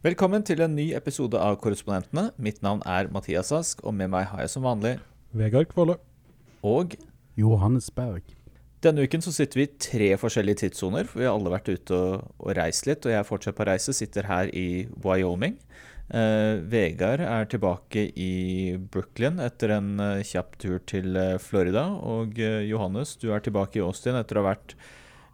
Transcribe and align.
Velkommen 0.00 0.40
til 0.40 0.62
en 0.64 0.72
ny 0.72 0.86
episode 0.96 1.36
av 1.36 1.58
Korrespondentene. 1.60 2.30
Mitt 2.40 2.62
navn 2.64 2.78
er 2.88 3.10
Mathias 3.12 3.50
Ask, 3.52 3.82
og 3.84 3.92
med 3.92 4.08
meg 4.08 4.30
har 4.30 4.40
jeg 4.40 4.48
som 4.54 4.64
vanlig 4.64 4.94
Vegard 5.36 5.68
Kvåle. 5.68 5.98
Og 6.64 6.94
Johannes 7.36 7.90
Berg. 7.92 8.22
denne 8.80 9.04
uken 9.04 9.20
så 9.20 9.28
sitter 9.28 9.60
vi 9.60 9.66
i 9.66 9.74
tre 9.76 10.06
forskjellige 10.16 10.62
tidssoner, 10.62 11.04
for 11.04 11.20
vi 11.20 11.26
har 11.28 11.36
alle 11.36 11.52
vært 11.52 11.68
ute 11.68 11.92
og, 11.92 12.30
og 12.40 12.56
reist 12.56 12.88
litt. 12.88 13.04
Og 13.04 13.12
jeg 13.12 13.18
er 13.18 13.28
fortsatt 13.28 13.58
på 13.58 13.66
reise, 13.68 13.92
sitter 13.92 14.24
her 14.24 14.48
i 14.56 14.86
Wyoming. 15.04 15.58
Eh, 16.08 16.64
Vegard 16.72 17.20
er 17.20 17.50
tilbake 17.52 18.06
i 18.16 18.32
Brooklyn 18.80 19.36
etter 19.36 19.76
en 19.76 20.00
eh, 20.00 20.22
kjapp 20.24 20.56
tur 20.64 20.80
til 20.88 21.12
eh, 21.12 21.36
Florida. 21.36 21.90
Og 22.00 22.40
eh, 22.40 22.62
Johannes, 22.72 23.18
du 23.20 23.34
er 23.34 23.44
tilbake 23.44 23.82
i 23.82 23.84
Austin 23.84 24.16
etter 24.16 24.40
å 24.40 24.46
ha 24.46 24.54
vært 24.54 24.78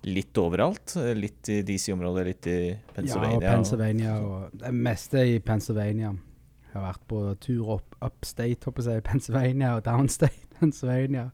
litt 0.07 0.39
overalt. 0.39 0.95
Litt 1.19 1.51
i 1.51 1.61
DC-området, 1.67 2.27
litt 2.27 2.49
i 2.51 2.59
Pennsylvania. 2.95 3.35
Ja, 3.35 3.39
og 3.39 3.47
Pennsylvania. 3.51 4.17
Og 4.23 4.61
det 4.63 4.73
meste 4.75 5.25
i 5.27 5.39
Pennsylvania. 5.43 6.13
Jeg 6.67 6.79
har 6.79 6.87
vært 6.91 7.07
på 7.09 7.23
tur 7.41 7.75
opp 7.79 7.97
upstate, 8.05 8.69
håper 8.69 8.91
jeg, 8.93 9.05
Pennsylvania 9.07 9.75
og 9.79 9.85
downstate 9.87 10.47
Pennsylvania. 10.61 11.31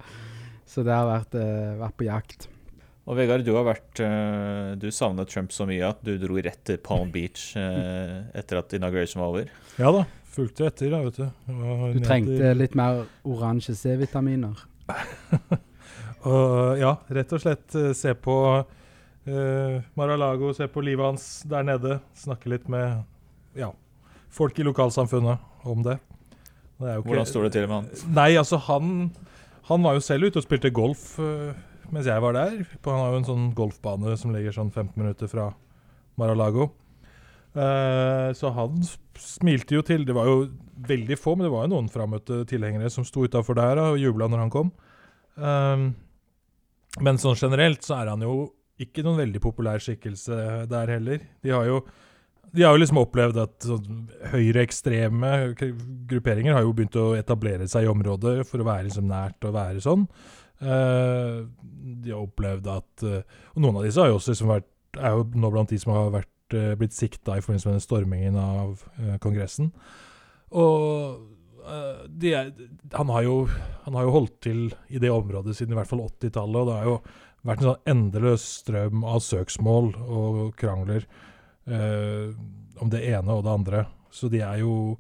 Så 0.68 0.84
det 0.86 0.94
har 0.94 1.08
vært, 1.08 1.36
uh, 1.36 1.78
vært 1.82 1.96
på 1.98 2.08
jakt. 2.08 2.48
Og 3.02 3.18
Vegard, 3.18 3.42
du 3.42 3.50
har 3.56 3.64
vært 3.66 3.98
uh, 3.98 4.78
Du 4.78 4.86
savnet 4.94 5.26
Trump 5.26 5.50
så 5.50 5.66
mye 5.66 5.88
at 5.88 6.04
du 6.06 6.14
dro 6.22 6.36
rett 6.38 6.60
til 6.68 6.78
Palm 6.78 7.10
Beach 7.10 7.50
uh, 7.58 8.22
etter 8.38 8.60
at 8.60 8.76
inauguration 8.78 9.24
var 9.24 9.34
over. 9.34 9.50
Ja 9.82 9.90
da, 9.98 10.04
fulgte 10.32 10.68
etter, 10.70 10.94
da, 10.94 11.02
vet 11.08 11.18
du. 11.18 11.26
Du 11.98 12.00
trengte 12.06 12.54
litt 12.54 12.78
mer 12.78 13.02
oransje 13.26 13.74
C-vitaminer. 13.76 14.62
Og 16.28 16.78
ja, 16.80 16.96
rett 17.10 17.32
og 17.34 17.42
slett 17.42 17.74
eh, 17.78 17.90
se 17.98 18.12
på 18.14 18.36
uh, 18.62 19.76
Mar-a-Lago, 19.98 20.52
se 20.54 20.68
på 20.70 20.84
livet 20.84 21.08
hans 21.08 21.26
der 21.50 21.66
nede. 21.66 21.98
Snakke 22.18 22.52
litt 22.52 22.68
med 22.70 23.02
ja, 23.58 23.72
folk 24.32 24.58
i 24.58 24.66
lokalsamfunnet 24.66 25.66
om 25.68 25.82
det. 25.86 25.98
det 26.78 26.96
ikke- 26.98 27.08
Hvordan 27.08 27.26
står 27.26 27.48
det 27.48 27.52
til 27.56 27.66
med 27.68 27.76
han? 27.76 27.90
Nei, 28.14 28.30
altså 28.36 28.60
han 28.68 29.12
Han 29.68 29.82
var 29.82 29.94
jo 29.94 30.00
selv 30.00 30.26
ute 30.26 30.38
og 30.40 30.42
spilte 30.42 30.72
golf 30.74 31.18
uh, 31.22 31.54
mens 31.92 32.06
jeg 32.06 32.20
var 32.20 32.32
der. 32.32 32.64
Han 32.84 32.98
har 32.98 33.12
jo 33.12 33.18
en 33.20 33.28
sånn 33.28 33.54
golfbane 33.54 34.16
som 34.18 34.32
ligger 34.32 34.52
sånn 34.52 34.72
15 34.72 34.96
minutter 34.96 35.28
fra 35.28 35.52
Mar-a-Lago. 36.18 36.70
Eh, 37.52 38.32
så 38.32 38.50
han 38.56 38.80
smilte 39.18 39.76
jo 39.76 39.82
til. 39.84 40.06
Det 40.08 40.14
var 40.16 40.28
jo 40.28 40.46
veldig 40.88 41.18
få, 41.20 41.36
men 41.36 41.46
det 41.46 41.52
var 41.52 41.66
jo 41.66 41.74
noen 41.74 41.90
frammøtte 41.92 42.42
tilhengere 42.48 42.90
som 42.90 43.04
sto 43.04 43.26
utafor 43.26 43.58
der 43.58 43.80
og 43.82 44.00
jubla 44.00 44.28
når 44.30 44.44
han 44.46 44.52
kom. 44.52 44.72
Um, 45.36 45.84
men 47.00 47.20
sånn 47.20 47.38
generelt 47.38 47.84
så 47.86 48.02
er 48.02 48.12
han 48.12 48.24
jo 48.24 48.52
ikke 48.82 49.04
noen 49.06 49.22
veldig 49.22 49.40
populær 49.42 49.82
skikkelse 49.82 50.66
der 50.70 50.96
heller. 50.96 51.22
De 51.44 51.54
har 51.54 51.68
jo 51.68 51.82
de 52.52 52.66
har 52.66 52.74
jo 52.74 52.82
liksom 52.82 53.00
opplevd 53.00 53.38
at 53.40 53.64
sånn, 53.64 54.02
høyreekstreme 54.28 55.30
grupperinger 56.10 56.52
har 56.52 56.66
jo 56.66 56.74
begynt 56.76 56.98
å 57.00 57.14
etablere 57.16 57.64
seg 57.70 57.86
i 57.86 57.88
området 57.88 58.42
for 58.48 58.60
å 58.60 58.66
være 58.68 58.90
liksom 58.90 59.06
nært 59.08 59.46
og 59.48 59.54
være 59.56 59.80
sånn. 59.84 60.04
Uh, 60.62 61.48
de 61.72 62.12
har 62.12 62.20
opplevd 62.20 62.68
at 62.70 63.02
uh, 63.02 63.40
Og 63.56 63.64
noen 63.64 63.80
av 63.80 63.82
disse 63.82 63.98
har 63.98 64.12
jo 64.12 64.20
også 64.20 64.30
liksom 64.30 64.52
vært, 64.52 64.68
er 64.94 65.16
jo 65.16 65.24
nå 65.42 65.48
blant 65.50 65.72
de 65.72 65.78
som 65.82 65.90
har 65.96 66.12
vært, 66.14 66.54
uh, 66.54 66.74
blitt 66.78 66.94
sikta 66.94 67.34
i 67.34 67.42
forbindelse 67.42 67.70
med 67.70 67.78
den 67.80 67.86
stormingen 67.86 68.38
av 68.38 68.84
Kongressen. 69.24 69.72
Og 70.52 71.31
eh, 71.68 72.04
de 72.08 72.34
er, 72.36 72.52
han, 72.92 73.10
har 73.12 73.26
jo, 73.26 73.36
han 73.84 73.98
har 73.98 74.06
jo 74.06 74.14
holdt 74.16 74.38
til 74.44 74.64
i 74.88 75.00
det 75.02 75.10
området 75.12 75.56
siden 75.56 75.74
i 75.74 75.78
hvert 75.78 75.90
fall 75.90 76.04
80-tallet, 76.06 76.58
og 76.60 76.68
det 76.68 76.76
har 76.78 76.88
jo 76.88 76.98
vært 77.42 77.62
en 77.62 77.70
sånn 77.70 77.90
endeløs 77.94 78.44
strøm 78.60 79.06
av 79.08 79.22
søksmål 79.24 79.90
og 80.02 80.42
krangler 80.58 81.06
eh, 81.66 82.30
om 82.82 82.92
det 82.92 83.02
ene 83.10 83.34
og 83.34 83.42
det 83.46 83.56
andre. 83.56 83.82
Så 84.12 84.30
de 84.32 84.42
er 84.44 84.62
jo 84.62 84.98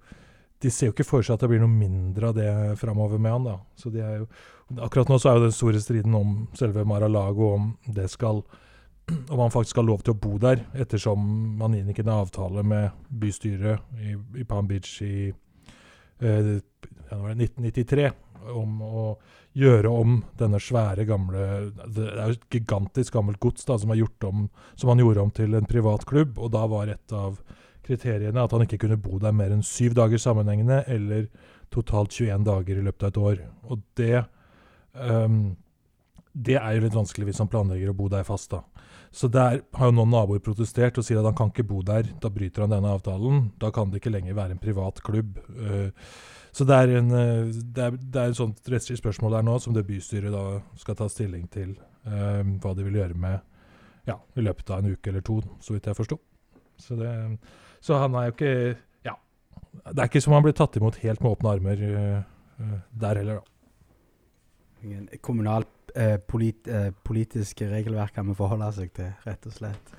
De 0.62 0.70
ser 0.70 0.86
jo 0.88 0.92
ikke 0.94 1.04
for 1.04 1.24
seg 1.26 1.34
at 1.34 1.42
det 1.42 1.48
blir 1.50 1.60
noe 1.60 1.74
mindre 1.74 2.28
av 2.30 2.36
det 2.36 2.50
framover 2.78 3.18
med 3.18 3.32
han, 3.34 3.46
da. 3.48 3.56
Så 3.74 3.90
de 3.90 4.02
er 4.02 4.20
jo 4.22 4.28
Akkurat 4.80 5.10
nå 5.10 5.18
så 5.20 5.28
er 5.28 5.36
jo 5.36 5.48
den 5.48 5.52
store 5.52 5.80
striden 5.82 6.14
om 6.16 6.36
selve 6.56 6.84
Mar-a-Lago, 6.88 7.50
om 7.58 7.64
det 7.92 8.06
skal 8.08 8.38
om 9.28 9.38
han 9.38 9.50
faktisk 9.50 9.76
har 9.76 9.84
lov 9.84 10.00
til 10.00 10.14
å 10.14 10.20
bo 10.22 10.38
der, 10.40 10.62
ettersom 10.78 11.24
man 11.58 11.74
inngikk 11.76 12.02
en 12.02 12.12
avtale 12.14 12.62
med 12.64 12.94
bystyret 13.08 13.82
i, 13.98 14.14
i 14.40 14.46
Palm 14.48 14.70
Beach 14.70 14.94
i 15.04 15.32
1993 16.22 18.10
om 18.52 18.82
å 18.82 19.06
gjøre 19.52 19.90
om 19.92 20.20
denne 20.38 20.58
svære, 20.62 21.04
gamle 21.06 21.72
Det 21.92 22.06
er 22.08 22.30
jo 22.30 22.36
et 22.36 22.46
gigantisk 22.50 23.14
gammelt 23.14 23.40
gods 23.42 23.66
da, 23.68 23.76
som, 23.78 23.92
om, 23.92 24.46
som 24.74 24.92
han 24.92 25.02
gjorde 25.02 25.26
om 25.26 25.32
til 25.34 25.54
en 25.54 25.68
privat 25.68 26.06
klubb. 26.08 26.38
Og 26.38 26.52
da 26.54 26.64
var 26.70 26.90
et 26.90 27.16
av 27.16 27.38
kriteriene 27.86 28.42
at 28.42 28.54
han 28.54 28.64
ikke 28.64 28.80
kunne 28.84 29.00
bo 29.02 29.18
der 29.22 29.34
mer 29.36 29.52
enn 29.54 29.64
syv 29.66 29.96
dager 29.98 30.20
sammenhengende, 30.22 30.82
eller 30.90 31.26
totalt 31.72 32.14
21 32.14 32.46
dager 32.46 32.78
i 32.78 32.86
løpet 32.86 33.08
av 33.08 33.12
et 33.12 33.20
år. 33.22 33.42
Og 33.68 33.84
det 33.98 34.14
ehm, 34.22 35.42
Det 36.34 36.54
er 36.56 36.74
jo 36.78 36.80
litt 36.86 36.94
vanskelig 36.96 37.26
hvis 37.28 37.38
han 37.42 37.48
planlegger 37.52 37.90
å 37.92 37.96
bo 37.96 38.08
der 38.08 38.24
fast, 38.24 38.50
da. 38.54 38.62
Så 39.12 39.28
der 39.28 39.58
har 39.76 39.90
jo 39.90 39.92
noen 39.92 40.08
naboer 40.14 40.40
protestert 40.40 40.96
og 40.96 41.04
sier 41.04 41.18
at 41.20 41.26
han 41.28 41.34
kan 41.36 41.50
ikke 41.52 41.66
bo 41.68 41.82
der. 41.84 42.06
Da 42.22 42.30
bryter 42.32 42.64
han 42.64 42.70
denne 42.72 42.88
avtalen. 42.96 43.50
Da 43.60 43.68
kan 43.70 43.90
det 43.92 44.00
ikke 44.00 44.12
lenger 44.14 44.32
være 44.38 44.54
en 44.56 44.62
privat 44.62 45.02
klubb. 45.04 45.36
Eh, 45.52 45.90
så 46.52 46.64
det 46.68 46.78
er, 46.78 46.94
en, 47.02 47.10
eh, 47.12 47.50
det, 47.52 47.84
er, 47.84 47.98
det 48.00 48.22
er 48.22 48.32
et 48.32 48.38
sånt 48.40 48.64
rettslig 48.72 48.96
spørsmål 49.02 49.36
der 49.36 49.44
nå 49.44 49.58
som 49.60 49.76
det 49.76 49.84
bystyret 49.88 50.32
da 50.32 50.62
skal 50.80 50.96
ta 50.96 51.08
stilling 51.12 51.44
til. 51.52 51.74
eh, 52.06 52.40
hva 52.64 52.72
de 52.74 52.82
vil 52.88 52.96
gjøre 53.02 53.14
med 53.14 53.40
ja, 54.08 54.16
i 54.34 54.40
løpet 54.42 54.70
av 54.74 54.80
en 54.82 54.96
uke 54.96 55.12
eller 55.12 55.20
to, 55.22 55.36
så 55.62 55.76
vidt 55.76 55.84
jeg 55.86 55.94
forsto. 56.00 56.16
Så, 56.80 56.96
det- 56.98 57.38
så 57.84 58.00
han 58.00 58.14
er 58.16 58.30
jo 58.30 58.32
ikke 58.32 58.76
Ja. 59.04 59.14
Det 59.92 59.98
er 59.98 60.08
ikke 60.08 60.22
som 60.24 60.32
han 60.32 60.42
blir 60.42 60.52
tatt 60.56 60.74
imot 60.80 60.96
helt 61.04 61.20
med 61.22 61.36
åpne 61.36 61.52
armer 61.52 62.24
der 62.98 63.14
heller, 63.20 63.34
da. 63.34 63.42
Ingen 64.82 65.08
Kommunalt 65.22 65.68
eh, 65.96 66.16
polit, 66.28 66.68
eh, 66.68 66.90
politiske 67.04 67.68
regelverk 67.70 68.16
han 68.16 68.30
vi 68.30 68.38
forholde 68.38 68.70
seg 68.76 68.92
til, 68.96 69.12
rett 69.26 69.46
og 69.48 69.56
slett. 69.56 69.92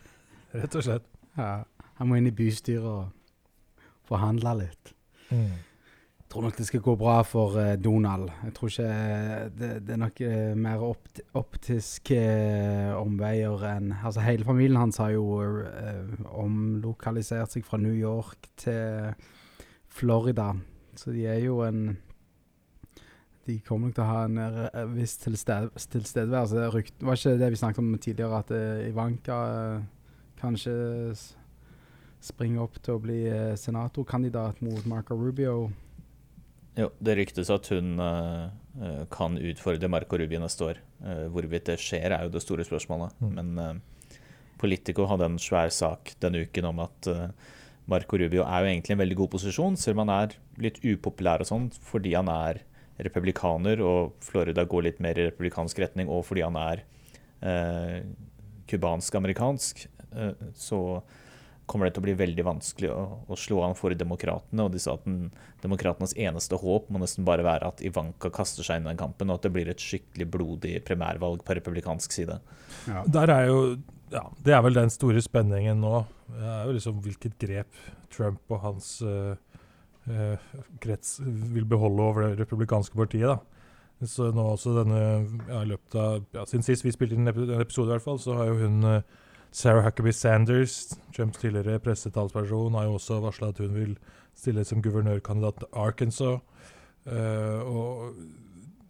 Rett 0.54 0.80
og 0.80 0.86
slett. 0.86 1.06
Ja, 1.38 1.64
Han 2.00 2.10
må 2.10 2.18
inn 2.18 2.28
i 2.28 2.34
bystyret 2.34 2.86
og 2.90 3.86
forhandle 4.10 4.56
litt. 4.64 4.94
Mm. 5.30 5.54
Jeg 5.54 6.30
tror 6.34 6.46
nok 6.48 6.58
det 6.58 6.66
skal 6.66 6.82
gå 6.82 6.96
bra 6.98 7.16
for 7.22 7.58
eh, 7.62 7.76
Donald. 7.78 8.32
Jeg 8.44 8.54
tror 8.58 8.72
ikke 8.72 8.88
eh, 8.90 9.50
Det, 9.54 9.70
det 9.86 9.94
er 9.94 10.02
nok 10.02 10.22
eh, 10.26 10.56
mer 10.58 10.82
opt 10.82 11.22
optiske 11.38 12.22
omveier 12.98 13.66
enn 13.70 13.92
Altså, 14.00 14.24
hele 14.26 14.46
familien 14.48 14.80
hans 14.82 14.98
har 14.98 15.14
jo 15.14 15.42
eh, 15.62 16.26
omlokalisert 16.34 17.54
seg 17.54 17.66
fra 17.68 17.78
New 17.78 17.94
York 17.94 18.50
til 18.58 19.14
Florida. 19.94 20.56
Så 20.98 21.14
de 21.14 21.28
er 21.30 21.44
jo 21.46 21.62
en 21.66 22.00
De 23.48 23.58
kommer 23.68 23.90
nok 23.90 23.96
til 23.98 24.04
å 24.06 24.08
ha 24.08 24.24
en 24.28 24.38
eh, 24.40 24.84
viss 24.96 25.18
tilsted 25.20 25.72
tilstedeværelse. 25.92 26.56
Det 26.62 26.68
rykt, 26.74 26.98
var 27.04 27.20
ikke 27.20 27.38
det 27.42 27.50
vi 27.52 27.60
snakket 27.60 27.84
om 27.84 27.94
tidligere, 28.00 28.40
at 28.40 28.52
uh, 28.56 28.88
Ivanka 28.88 29.40
uh, 29.52 29.82
kanskje 30.40 30.76
s- 31.12 31.34
springer 32.24 32.64
opp 32.64 32.78
til 32.80 32.96
å 32.96 33.02
bli 33.04 33.18
uh, 33.28 33.56
senatorkandidat 33.60 34.62
mot 34.64 34.86
Marco 34.88 35.18
Rubio. 35.20 35.72
Jo, 36.80 36.88
det 37.06 37.14
ryktes 37.20 37.52
at 37.54 37.68
hun 37.70 38.00
eh, 38.02 38.46
eh, 38.82 39.02
kan 39.14 39.36
utfordre 39.38 39.86
Marco 39.94 40.18
Rubio 40.18 40.40
neste 40.42 40.66
år. 40.72 40.80
Eh, 41.06 41.28
hvorvidt 41.30 41.68
det 41.70 41.76
skjer, 41.78 42.16
er 42.16 42.24
jo 42.26 42.32
det 42.34 42.42
store 42.42 42.66
spørsmålet. 42.66 43.14
Mm. 43.22 43.36
Men 43.38 43.52
eh, 43.62 44.18
Politico 44.58 45.06
hadde 45.12 45.28
en 45.30 45.38
svær 45.38 45.70
sak 45.70 46.16
denne 46.24 46.42
uken 46.48 46.66
om 46.72 46.82
at 46.82 47.10
eh, 47.12 47.28
Marco 47.94 48.18
Rubio 48.18 48.42
er 48.48 48.66
jo 48.66 48.72
egentlig 48.72 48.96
en 48.96 49.04
veldig 49.04 49.20
god 49.22 49.32
posisjon, 49.36 49.78
selv 49.78 50.00
om 50.00 50.08
han 50.08 50.16
er 50.16 50.34
litt 50.66 50.80
upopulær 50.82 51.44
og 51.46 51.52
sånn, 51.52 51.70
fordi 51.92 52.16
han 52.18 52.32
er 52.34 52.64
republikaner, 52.98 53.82
og 53.82 54.14
Florida 54.24 54.66
går 54.70 54.88
litt 54.90 55.02
mer 55.04 55.18
i 55.18 55.28
republikansk 55.30 55.80
retning, 55.82 56.12
og 56.12 56.26
fordi 56.28 56.46
han 56.46 56.58
er 56.60 56.84
eh, 57.42 58.00
cubansk-amerikansk, 58.70 59.88
eh, 60.14 60.48
så 60.56 61.02
kommer 61.66 61.88
det 61.88 61.96
til 61.96 62.04
å 62.04 62.08
bli 62.08 62.16
veldig 62.20 62.44
vanskelig 62.46 62.90
å, 62.92 63.02
å 63.32 63.38
slå 63.40 63.62
an 63.66 63.76
for 63.78 63.96
demokratene. 63.96 64.66
Og 64.66 64.74
de 64.74 64.82
sa 64.84 64.98
at 64.98 65.06
den, 65.08 65.32
demokratenes 65.64 66.16
eneste 66.20 66.60
håp 66.60 66.90
må 66.92 67.02
nesten 67.02 67.26
bare 67.28 67.46
være 67.46 67.72
at 67.72 67.84
Ivanka 67.86 68.32
kaster 68.36 68.68
seg 68.68 68.82
inn 68.82 68.88
i 68.90 68.92
den 68.92 69.00
kampen, 69.00 69.32
og 69.32 69.40
at 69.40 69.48
det 69.48 69.54
blir 69.56 69.72
et 69.72 69.82
skikkelig 69.82 70.28
blodig 70.34 70.76
primærvalg 70.88 71.46
på 71.48 71.58
republikansk 71.58 72.16
side. 72.16 72.40
Ja. 72.90 73.06
Der 73.08 73.34
er 73.34 73.48
jo 73.50 73.60
ja, 74.14 74.28
Det 74.46 74.54
er 74.54 74.62
vel 74.62 74.76
den 74.78 74.92
store 74.94 75.24
spenningen 75.26 75.80
nå. 75.82 76.04
Det 76.34 76.46
er 76.46 76.68
jo 76.68 76.76
liksom 76.76 77.00
hvilket 77.02 77.40
grep 77.42 77.80
Trump 78.14 78.52
og 78.54 78.62
hans 78.62 78.96
eh, 79.02 79.34
eh, 79.34 79.53
krets 80.84 81.20
vil 81.24 81.64
beholde 81.70 82.04
over 82.04 82.26
det 82.28 82.40
republikanske 82.42 82.98
partiet. 82.98 83.30
da. 83.30 83.38
Så 84.08 84.32
nå 84.36 84.46
også 84.54 84.74
denne, 84.76 85.02
ja, 85.48 85.62
i 85.62 85.70
løpet 85.70 85.96
av, 86.00 86.24
ja, 86.36 86.46
Siden 86.50 86.66
sist 86.66 86.86
vi 86.86 86.92
spilte 86.92 87.16
inn 87.16 87.30
en 87.30 87.62
episode, 87.62 87.88
i 87.88 87.96
hvert 87.96 88.06
fall, 88.06 88.20
så 88.20 88.36
har 88.40 88.50
jo 88.52 88.58
hun 88.60 88.88
eh, 88.90 89.06
Sarah 89.54 89.86
Huckabee 89.86 90.16
Sanders, 90.16 90.98
Trumps 91.16 91.40
tidligere 91.40 91.80
pressetalsperson, 91.84 92.76
har 92.76 92.90
jo 92.90 92.98
også 92.98 93.22
varsla 93.24 93.52
at 93.54 93.62
hun 93.64 93.76
vil 93.78 93.94
stille 94.36 94.66
som 94.66 94.82
guvernørkandidat 94.84 95.62
til 95.62 95.80
Arkansas. 95.86 96.42
Eh, 97.06 97.62
og 97.62 98.18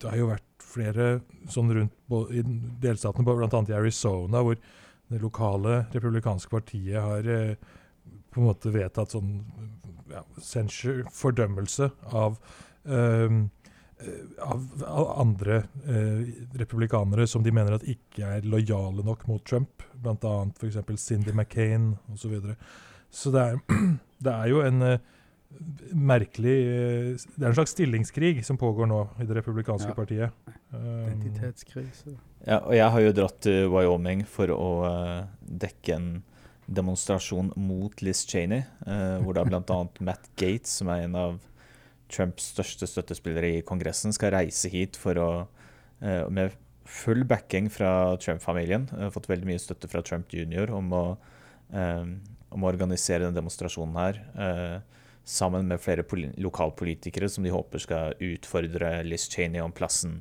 det 0.01 0.09
har 0.09 0.21
jo 0.21 0.31
vært 0.31 0.49
flere 0.73 1.07
sånn 1.51 1.69
rundt 1.75 2.33
i 2.33 2.41
delstatene, 2.81 3.25
bl.a. 3.27 3.63
i 3.69 3.77
Arizona, 3.77 4.41
hvor 4.41 4.57
det 5.13 5.21
lokale 5.21 5.83
republikanske 5.93 6.49
partiet 6.49 6.97
har 7.03 7.27
eh, 7.29 7.73
på 8.33 8.41
en 8.41 8.49
måte 8.49 8.73
vedtatt 8.73 9.13
sånn 9.15 9.35
ja, 10.11 10.23
censure, 10.41 11.05
fordømmelse 11.13 11.89
av 12.11 12.39
um, 12.83 13.45
av, 14.41 14.83
av, 14.85 15.19
andre 15.21 15.55
eh, 15.87 16.33
republikanere 16.59 17.27
som 17.27 17.43
de 17.43 17.53
mener 17.55 17.77
at 17.77 17.85
ikke 17.87 18.35
er 18.37 18.47
lojale 18.47 19.05
nok 19.05 19.25
mot 19.29 19.43
Trump. 19.47 19.83
Bl.a. 19.93 20.33
f.eks. 20.59 20.79
Cindy 21.01 21.33
McCain 21.33 21.93
osv. 22.11 22.19
Så, 22.23 22.31
videre. 22.31 22.55
så 23.09 23.33
det 23.33 23.43
er, 23.43 23.59
det 24.25 24.33
er 24.33 24.51
jo 24.51 24.63
en 24.65 24.87
eh, 24.87 25.05
merkelig 25.93 26.57
eh, 26.73 27.23
Det 27.35 27.45
er 27.45 27.51
en 27.51 27.57
slags 27.59 27.75
stillingskrig 27.75 28.43
som 28.45 28.59
pågår 28.59 28.89
nå 28.89 29.01
i 29.21 29.29
det 29.29 29.37
republikanske 29.39 29.91
ja. 29.91 29.97
partiet. 29.97 30.53
Um, 30.73 31.07
Identitetskrise. 31.13 32.17
Ja, 32.43 32.59
og 32.59 32.75
jeg 32.75 32.89
har 32.95 33.07
jo 33.07 33.15
dratt 33.15 33.41
til 33.45 33.71
Wyoming 33.71 34.25
for 34.27 34.51
å 34.51 34.69
uh, 34.83 35.17
dekke 35.63 35.95
en 35.95 36.13
demonstrasjon 36.67 37.51
mot 37.59 38.03
Liz 38.05 38.23
Cheney, 38.29 38.63
uh, 38.87 39.19
hvor 39.23 39.37
da 39.37 39.45
bl.a. 39.47 39.79
Matt 40.05 40.29
Gates, 40.39 40.77
som 40.79 40.91
er 40.93 41.05
en 41.07 41.17
av 41.19 41.39
Trumps 42.13 42.51
største 42.53 42.87
støttespillere 42.89 43.57
i 43.57 43.63
Kongressen, 43.65 44.13
skal 44.15 44.35
reise 44.37 44.71
hit 44.71 44.99
for 44.99 45.19
å, 45.19 45.29
uh, 46.03 46.25
med 46.29 46.55
full 46.89 47.23
backing 47.25 47.69
fra 47.71 48.15
Trump-familien, 48.21 48.89
fått 49.15 49.29
veldig 49.31 49.47
mye 49.47 49.61
støtte 49.61 49.87
fra 49.89 50.03
Trump 50.05 50.33
jr. 50.35 50.67
om 50.75 50.91
å, 50.93 51.03
om 52.51 52.65
å 52.65 52.67
organisere 52.67 53.23
den 53.23 53.37
demonstrasjonen 53.37 53.95
her 53.95 54.19
sammen 55.23 55.67
med 55.67 55.81
flere 55.81 56.03
lokalpolitikere 56.37 57.29
som 57.29 57.43
de 57.43 57.53
håper 57.53 57.79
skal 57.79 58.17
utfordre 58.19 58.97
Liz 59.07 59.29
Cheney 59.31 59.63
om 59.63 59.71
plassen 59.71 60.19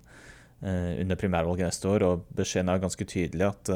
uh, 0.62 0.94
under 1.00 1.18
primærvalget 1.18 1.72
neste 1.72 1.90
år. 1.90 2.06
Og 2.06 2.26
beskjeden 2.36 2.70
er 2.70 2.82
ganske 2.82 3.06
tydelig 3.08 3.48
at 3.48 3.72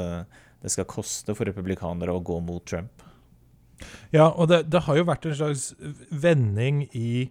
det 0.63 0.73
skal 0.73 0.89
koste 0.91 1.35
for 1.37 1.49
republikanere 1.49 2.15
å 2.15 2.23
gå 2.25 2.39
mot 2.45 2.65
Trump. 2.67 3.03
Ja, 4.15 4.31
og 4.31 4.49
det, 4.51 4.65
det 4.73 4.87
har 4.87 4.97
jo 4.97 5.09
vært 5.09 5.27
en 5.29 5.37
slags 5.37 5.73
vending 6.11 6.87
i 6.97 7.29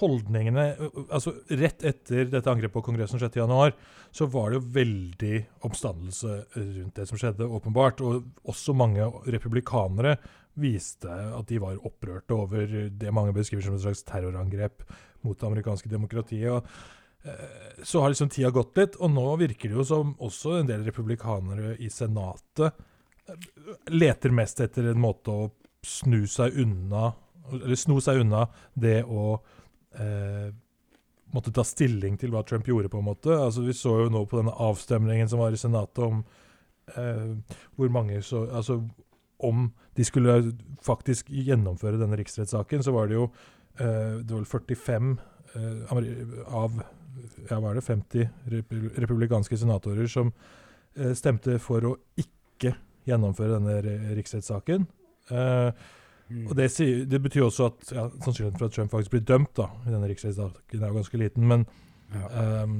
holdningene 0.00 0.64
altså 1.08 1.32
Rett 1.56 1.84
etter 1.88 2.28
dette 2.28 2.52
angrepet 2.52 2.74
på 2.74 2.82
Kongressen 2.84 3.20
6.1, 3.20 3.72
så 4.12 4.28
var 4.28 4.50
det 4.50 4.58
jo 4.58 4.72
veldig 4.76 5.34
oppstandelse 5.66 6.36
rundt 6.54 7.00
det 7.00 7.06
som 7.08 7.20
skjedde, 7.20 7.48
åpenbart. 7.48 8.02
Og 8.04 8.50
også 8.50 8.76
mange 8.76 9.06
republikanere 9.32 10.18
viste 10.60 11.08
at 11.10 11.48
de 11.48 11.60
var 11.62 11.80
opprørte 11.86 12.36
over 12.36 12.90
det 12.90 13.14
mange 13.14 13.34
beskriver 13.36 13.64
som 13.64 13.78
et 13.78 13.84
slags 13.86 14.04
terrorangrep 14.06 14.84
mot 15.24 15.38
det 15.38 15.48
amerikanske 15.48 15.90
demokratiet. 15.92 16.50
og 16.50 16.66
så 17.82 18.00
har 18.00 18.12
liksom 18.12 18.28
tida 18.32 18.50
gått 18.50 18.76
litt, 18.76 18.96
og 18.96 19.12
nå 19.12 19.26
virker 19.40 19.68
det 19.68 19.76
jo 19.76 19.86
som 19.86 20.14
også 20.22 20.58
en 20.60 20.70
del 20.70 20.84
republikanere 20.86 21.74
i 21.80 21.90
Senatet 21.92 22.70
eh, 23.28 23.48
leter 23.92 24.32
mest 24.34 24.60
etter 24.64 24.90
en 24.90 25.02
måte 25.02 25.34
å 25.34 25.50
snu 25.86 26.26
seg 26.28 26.56
unna 26.60 27.10
eller 27.50 27.78
sno 27.78 27.98
seg 28.04 28.20
unna 28.22 28.44
det 28.78 29.00
å 29.04 29.34
eh, 29.98 30.50
måtte 31.34 31.52
ta 31.54 31.64
stilling 31.66 32.18
til 32.18 32.32
hva 32.34 32.44
Trump 32.46 32.68
gjorde, 32.68 32.90
på 32.90 33.00
en 33.00 33.06
måte. 33.06 33.32
Altså, 33.34 33.64
vi 33.66 33.74
så 33.76 33.96
jo 34.04 34.10
nå 34.12 34.24
på 34.28 34.38
denne 34.40 34.54
avstemningen 34.54 35.30
som 35.30 35.42
var 35.42 35.54
i 35.54 35.60
Senatet 35.60 36.02
om 36.06 36.22
eh, 36.96 37.56
hvor 37.76 37.92
mange 37.92 38.22
så 38.26 38.46
Altså 38.48 38.80
om 39.40 39.70
de 39.96 40.04
skulle 40.04 40.34
faktisk 40.84 41.30
gjennomføre 41.32 41.96
denne 42.00 42.18
riksrettssaken, 42.20 42.82
så 42.84 42.92
var 42.92 43.08
det 43.08 43.16
jo 43.16 43.28
eh, 43.80 44.20
det 44.20 44.34
var 44.34 44.44
45 44.44 45.14
uh, 45.54 45.62
eh, 45.96 46.42
av 46.44 46.82
ja, 47.48 47.58
hva 47.58 47.72
er 47.72 47.80
det, 47.80 47.86
50 47.86 49.00
republikanske 49.04 49.58
senatorer 49.60 50.10
som 50.10 50.32
eh, 50.96 51.14
stemte 51.18 51.58
for 51.62 51.86
å 51.88 51.96
ikke 52.20 52.74
gjennomføre 53.08 53.58
denne 53.58 54.14
riksrettssaken. 54.18 54.86
Eh, 55.30 55.88
Og 56.46 56.54
det, 56.54 56.68
det, 57.10 57.18
betyr 57.18 57.48
også 57.48 57.68
at 57.72 57.88
ja, 57.90 58.04
sannsynligheten 58.22 58.60
for 58.60 58.70
at 58.70 58.74
Trump 58.76 58.92
faktisk 58.94 59.16
blir 59.16 59.24
dømt 59.26 59.50
da, 59.58 59.66
i 59.82 59.90
denne 59.90 60.10
riksrettssaken, 60.12 60.78
er 60.78 60.92
jo 60.92 60.98
ganske 61.00 61.18
liten. 61.18 61.46
Men 61.50 61.64
ja. 62.14 62.62
um, 62.62 62.76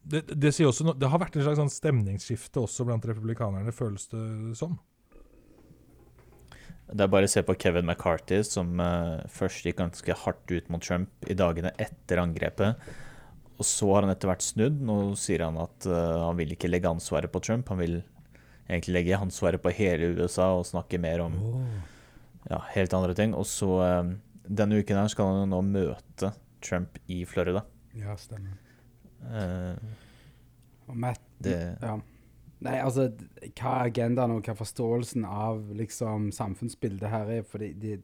det, 0.00 0.22
det, 0.32 0.54
også, 0.64 0.94
det, 0.96 1.10
har 1.12 1.20
vært 1.20 1.36
en 1.36 1.44
slags 1.44 1.60
sånn 1.60 1.72
stemningsskifte 1.72 2.62
også 2.62 2.86
blant 2.88 3.04
republikanerne, 3.08 3.74
føles 3.76 4.08
det 4.12 4.54
som. 4.56 4.78
Det 6.86 7.02
er 7.02 7.10
bare 7.10 7.28
å 7.28 7.30
se 7.30 7.42
på 7.44 7.56
Kevin 7.58 7.88
McCarthy, 7.88 8.40
som 8.46 8.78
uh, 8.80 9.20
først 9.34 9.66
gikk 9.66 9.80
ganske 9.82 10.18
hardt 10.22 10.54
ut 10.54 10.72
mot 10.72 10.80
Trump 10.82 11.28
i 11.28 11.36
dagene 11.36 11.74
etter 11.82 12.22
angrepet. 12.22 12.80
Og 13.56 13.64
så 13.64 13.88
har 13.94 14.04
han 14.04 14.12
etter 14.12 14.30
hvert 14.30 14.44
snudd. 14.44 14.78
Nå 14.84 14.98
sier 15.20 15.46
han 15.46 15.58
at 15.62 15.88
uh, 15.88 16.26
han 16.26 16.38
vil 16.40 16.54
ikke 16.56 16.70
legge 16.70 16.90
ansvaret 16.90 17.32
på 17.32 17.42
Trump. 17.44 17.70
Han 17.72 17.80
vil 17.80 17.98
egentlig 18.66 18.96
legge 18.98 19.20
ansvaret 19.20 19.62
på 19.62 19.72
hele 19.76 20.12
USA 20.18 20.50
og 20.58 20.66
snakke 20.68 21.00
mer 21.00 21.22
om 21.24 21.36
ja, 22.50 22.60
helt 22.74 22.96
andre 22.96 23.16
ting. 23.16 23.36
Og 23.36 23.48
så 23.48 23.70
uh, 23.80 24.12
denne 24.46 24.82
uken 24.82 25.00
her 25.00 25.12
skal 25.12 25.32
han 25.32 25.54
nå 25.54 25.62
møte 25.66 26.34
Trump 26.64 27.00
i 27.12 27.22
Florida. 27.28 27.64
Ja, 27.96 28.16
stemmer. 28.20 28.58
og 30.86 30.98
Matt 31.00 31.22
det, 31.42 31.56
ja. 31.82 31.96
Nei, 32.64 32.76
altså, 32.80 33.10
hva 33.52 33.72
er 33.82 33.90
agendaen 33.90 34.32
og 34.32 34.44
hva 34.44 34.54
er 34.54 34.58
forståelsen 34.58 35.26
av 35.28 35.72
liksom 35.76 36.30
samfunnsbildet 36.32 37.10
her 37.12 37.32
er, 37.38 37.42
fordi 37.46 37.72
de, 37.82 37.96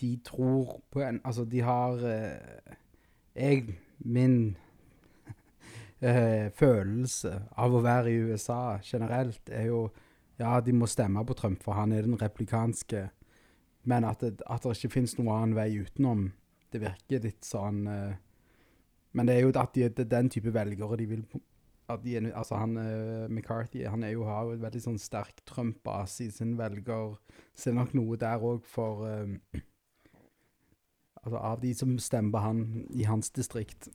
de 0.00 0.10
tror 0.26 0.80
på 0.90 1.04
en 1.06 1.20
Altså, 1.22 1.44
de 1.46 1.62
har 1.62 2.02
eh, 2.10 2.74
Jeg, 3.36 3.76
min 4.04 4.56
eh, 6.00 6.48
følelse 6.54 7.32
av 7.56 7.74
å 7.74 7.82
være 7.84 8.12
i 8.12 8.20
USA 8.30 8.78
generelt 8.84 9.50
er 9.50 9.70
jo 9.72 9.88
Ja, 10.36 10.58
de 10.60 10.72
må 10.76 10.84
stemme 10.84 11.22
på 11.24 11.32
Trump, 11.32 11.62
for 11.64 11.72
han 11.72 11.94
er 11.96 12.04
den 12.04 12.18
replikanske, 12.20 13.06
men 13.88 14.04
at 14.04 14.20
det, 14.20 14.42
at 14.44 14.66
det 14.66 14.74
ikke 14.76 14.90
finnes 14.98 15.14
noen 15.16 15.30
annen 15.32 15.54
vei 15.56 15.78
utenom, 15.80 16.26
det 16.68 16.82
virker 16.82 17.22
litt 17.24 17.46
sånn 17.46 17.86
eh, 17.88 18.18
Men 19.16 19.30
det 19.30 19.36
er 19.36 19.46
jo 19.46 19.54
at 19.56 19.72
de, 19.72 19.86
det 19.88 20.04
er 20.04 20.10
den 20.12 20.28
type 20.28 20.52
velgere 20.52 20.98
de 21.00 21.06
vil 21.08 21.24
de, 22.02 22.16
altså 22.34 22.56
han, 22.58 22.76
uh, 22.76 23.30
McCarthy 23.30 23.84
han 23.86 24.02
er 24.02 24.16
jo, 24.16 24.24
har 24.26 24.48
jo 24.48 24.56
et 24.56 24.62
veldig 24.62 24.82
sånn 24.82 24.98
sterk 24.98 25.38
Trump-base 25.46 26.24
i 26.26 26.32
sin 26.34 26.56
velger. 26.58 27.14
Så 27.54 27.68
det 27.68 27.74
er 27.74 27.78
nok 27.78 27.94
noe 27.94 28.18
der 28.18 28.42
òg 28.42 28.66
for 28.66 29.04
um, 29.06 29.36
altså 31.26 31.42
Av 31.42 31.60
de 31.60 31.72
som 31.74 31.96
stemmer 31.98 32.44
han 32.44 32.62
i 32.94 33.04
hans 33.08 33.30
distrikt. 33.34 33.88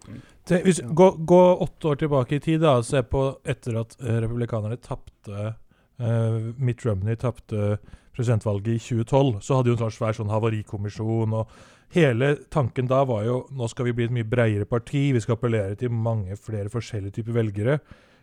Tenk, 0.48 0.66
hvis, 0.68 0.82
ja. 0.84 0.92
gå, 0.92 1.12
gå, 1.28 1.42
åtte 1.64 1.94
år 1.94 2.02
tilbake 2.04 2.38
i 2.38 2.44
tid, 2.44 2.62
da, 2.66 2.78
og 2.82 2.88
se 2.88 3.02
på 3.08 3.24
etter 3.48 3.80
at 3.82 3.96
uh, 4.04 4.20
republikanerne 4.26 4.80
tapte 4.84 5.54
uh, 5.54 6.52
Mitt 6.60 6.86
Romney 6.86 7.16
tapte 7.20 7.78
presidentvalget 8.12 8.76
i 8.76 8.80
2012, 8.84 9.40
så 9.46 9.58
hadde 9.58 9.72
jo 9.72 9.78
en 9.78 9.84
sånn 9.86 9.96
svær 9.96 10.18
sånn 10.18 10.34
havarikommisjon. 10.34 11.38
og 11.40 11.52
Hele 11.96 12.36
tanken 12.52 12.88
da 12.88 13.02
var 13.08 13.26
jo 13.28 13.42
nå 13.56 13.68
skal 13.72 13.90
vi 13.90 13.96
bli 13.96 14.08
et 14.08 14.16
mye 14.16 14.28
bredere 14.28 14.68
parti, 14.68 15.10
vi 15.16 15.24
skal 15.24 15.38
appellere 15.38 15.78
til 15.80 15.92
mange 15.92 16.38
flere 16.40 16.72
forskjellige 16.72 17.20
typer 17.20 17.40
velgere. 17.40 17.80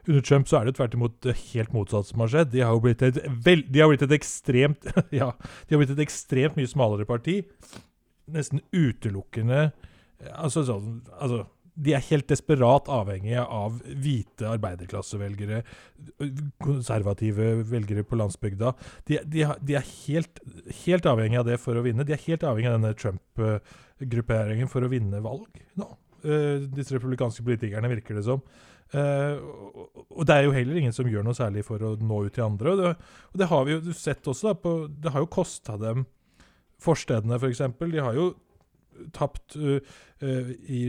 Under 0.09 0.25
Trump 0.25 0.49
så 0.49 0.61
er 0.61 0.69
det 0.69 0.79
tvert 0.79 0.95
imot 0.97 1.27
helt 1.53 1.75
motsatt 1.75 2.09
som 2.09 2.23
har 2.25 2.31
skjedd. 2.33 2.53
De 2.55 2.63
har 2.65 2.73
jo 2.73 2.81
blitt 2.85 3.03
et, 3.05 3.19
vel, 3.45 3.65
de 3.69 3.83
har 3.83 3.91
blitt 3.91 4.07
et 4.07 4.15
ekstremt 4.17 4.89
ja, 5.21 5.33
de 5.37 5.75
har 5.75 5.83
blitt 5.83 5.93
et 5.97 6.05
ekstremt 6.05 6.57
mye 6.57 6.71
smalere 6.71 7.09
parti. 7.09 7.43
Nesten 8.35 8.61
utelukkende 8.75 9.71
altså, 10.35 10.65
så, 10.67 10.81
altså 11.21 11.45
de 11.79 11.95
er 11.95 12.03
helt 12.09 12.27
desperat 12.31 12.89
avhengige 12.91 13.43
av 13.43 13.77
hvite 14.03 14.49
arbeiderklassevelgere, 14.51 15.61
konservative 16.63 17.53
velgere 17.71 18.03
på 18.07 18.19
landsbygda. 18.19 18.73
De, 19.07 19.21
de, 19.23 19.45
de 19.63 19.77
er 19.79 19.87
helt, 20.09 20.43
helt, 20.83 21.07
avhengige 21.07 21.45
av 21.45 21.53
det 21.53 21.61
for 21.63 21.79
å 21.79 21.85
vinne. 21.87 22.07
De 22.07 22.17
er 22.17 22.25
helt 22.25 22.47
avhengige 22.49 22.73
av 22.73 22.81
denne 22.81 22.99
Trump-grupperingen 22.99 24.71
for 24.73 24.83
å 24.83 24.91
vinne 24.91 25.23
valg 25.25 25.63
nå. 25.79 25.93
Uh, 26.19 26.67
disse 26.75 26.97
republikanske 26.97 27.47
politikerne, 27.47 27.93
virker 27.95 28.19
det 28.19 28.27
som. 28.27 28.43
Uh, 28.91 29.39
og 30.17 30.25
det 30.27 30.35
er 30.35 30.49
jo 30.49 30.55
heller 30.57 30.81
ingen 30.81 30.97
som 30.97 31.07
gjør 31.07 31.23
noe 31.27 31.37
særlig 31.39 31.63
for 31.69 31.85
å 31.85 31.95
nå 31.95 32.25
ut 32.27 32.35
til 32.35 32.49
andre. 32.49 32.75
Og 32.75 32.83
det, 32.83 32.95
og 33.31 33.39
det 33.39 33.53
har 33.53 33.69
vi 33.69 33.77
jo 33.77 33.95
sett 33.95 34.27
også. 34.27 34.51
Da, 34.51 34.59
på, 34.59 34.79
det 34.91 35.15
har 35.15 35.23
jo 35.23 35.31
kosta 35.31 35.79
dem 35.79 36.09
forstedene, 36.83 37.39
f.eks. 37.39 37.65
For 37.79 37.93
de 37.93 38.05
har 38.05 38.17
jo 38.19 38.29
tapt 39.15 39.57
uh, 39.57 39.79
uh, 40.23 40.51
i 40.71 40.83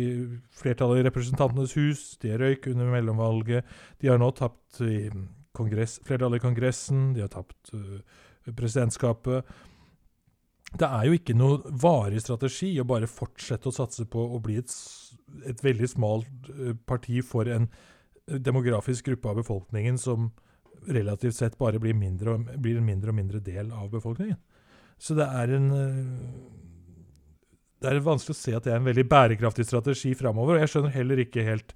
flertallet 0.61 1.01
i 1.01 1.07
Representantenes 1.07 1.75
hus. 1.77 2.05
De 2.21 2.33
røyk 2.37 2.69
under 2.71 2.91
mellomvalget. 2.93 3.67
De 4.01 4.11
har 4.11 4.21
nå 4.21 4.31
tapt 4.37 4.81
i 4.85 5.09
kongress, 5.55 5.99
flertallet 6.07 6.41
i 6.41 6.45
Kongressen. 6.45 7.11
De 7.15 7.25
har 7.25 7.33
tapt 7.33 7.73
uh, 7.73 7.99
presidentskapet. 8.49 9.45
Det 10.69 10.85
er 10.85 11.07
jo 11.07 11.15
ikke 11.17 11.37
noe 11.37 11.71
varig 11.81 12.21
strategi 12.21 12.75
å 12.77 12.87
bare 12.87 13.09
fortsette 13.09 13.71
å 13.71 13.73
satse 13.73 14.05
på 14.09 14.21
å 14.21 14.41
bli 14.43 14.59
et, 14.61 14.73
et 15.49 15.63
veldig 15.65 15.87
smalt 15.89 16.51
parti 16.85 17.23
for 17.25 17.49
en 17.49 17.65
demografisk 18.29 19.07
gruppe 19.09 19.31
av 19.31 19.39
befolkningen 19.41 19.97
som 19.97 20.27
relativt 20.85 21.39
sett 21.39 21.57
bare 21.57 21.79
blir, 21.81 21.97
mindre 21.97 22.37
blir 22.61 22.77
en 22.77 22.85
mindre 22.85 23.09
og 23.09 23.17
mindre 23.17 23.41
del 23.41 23.73
av 23.73 23.89
befolkningen. 23.89 24.37
Så 24.99 25.15
det 25.17 25.27
er 25.27 25.55
en 25.55 25.69
det 27.79 27.87
er 27.87 28.01
vanskelig 28.03 28.35
å 28.35 28.39
se 28.39 28.55
at 28.57 28.65
det 28.65 28.73
er 28.73 28.81
en 28.81 28.89
veldig 28.89 29.05
bærekraftig 29.07 29.63
strategi 29.67 30.11
framover. 30.19 30.57
Og 30.57 30.65
jeg 30.65 30.71
skjønner 30.73 30.95
heller 30.97 31.21
ikke 31.23 31.45
helt 31.47 31.71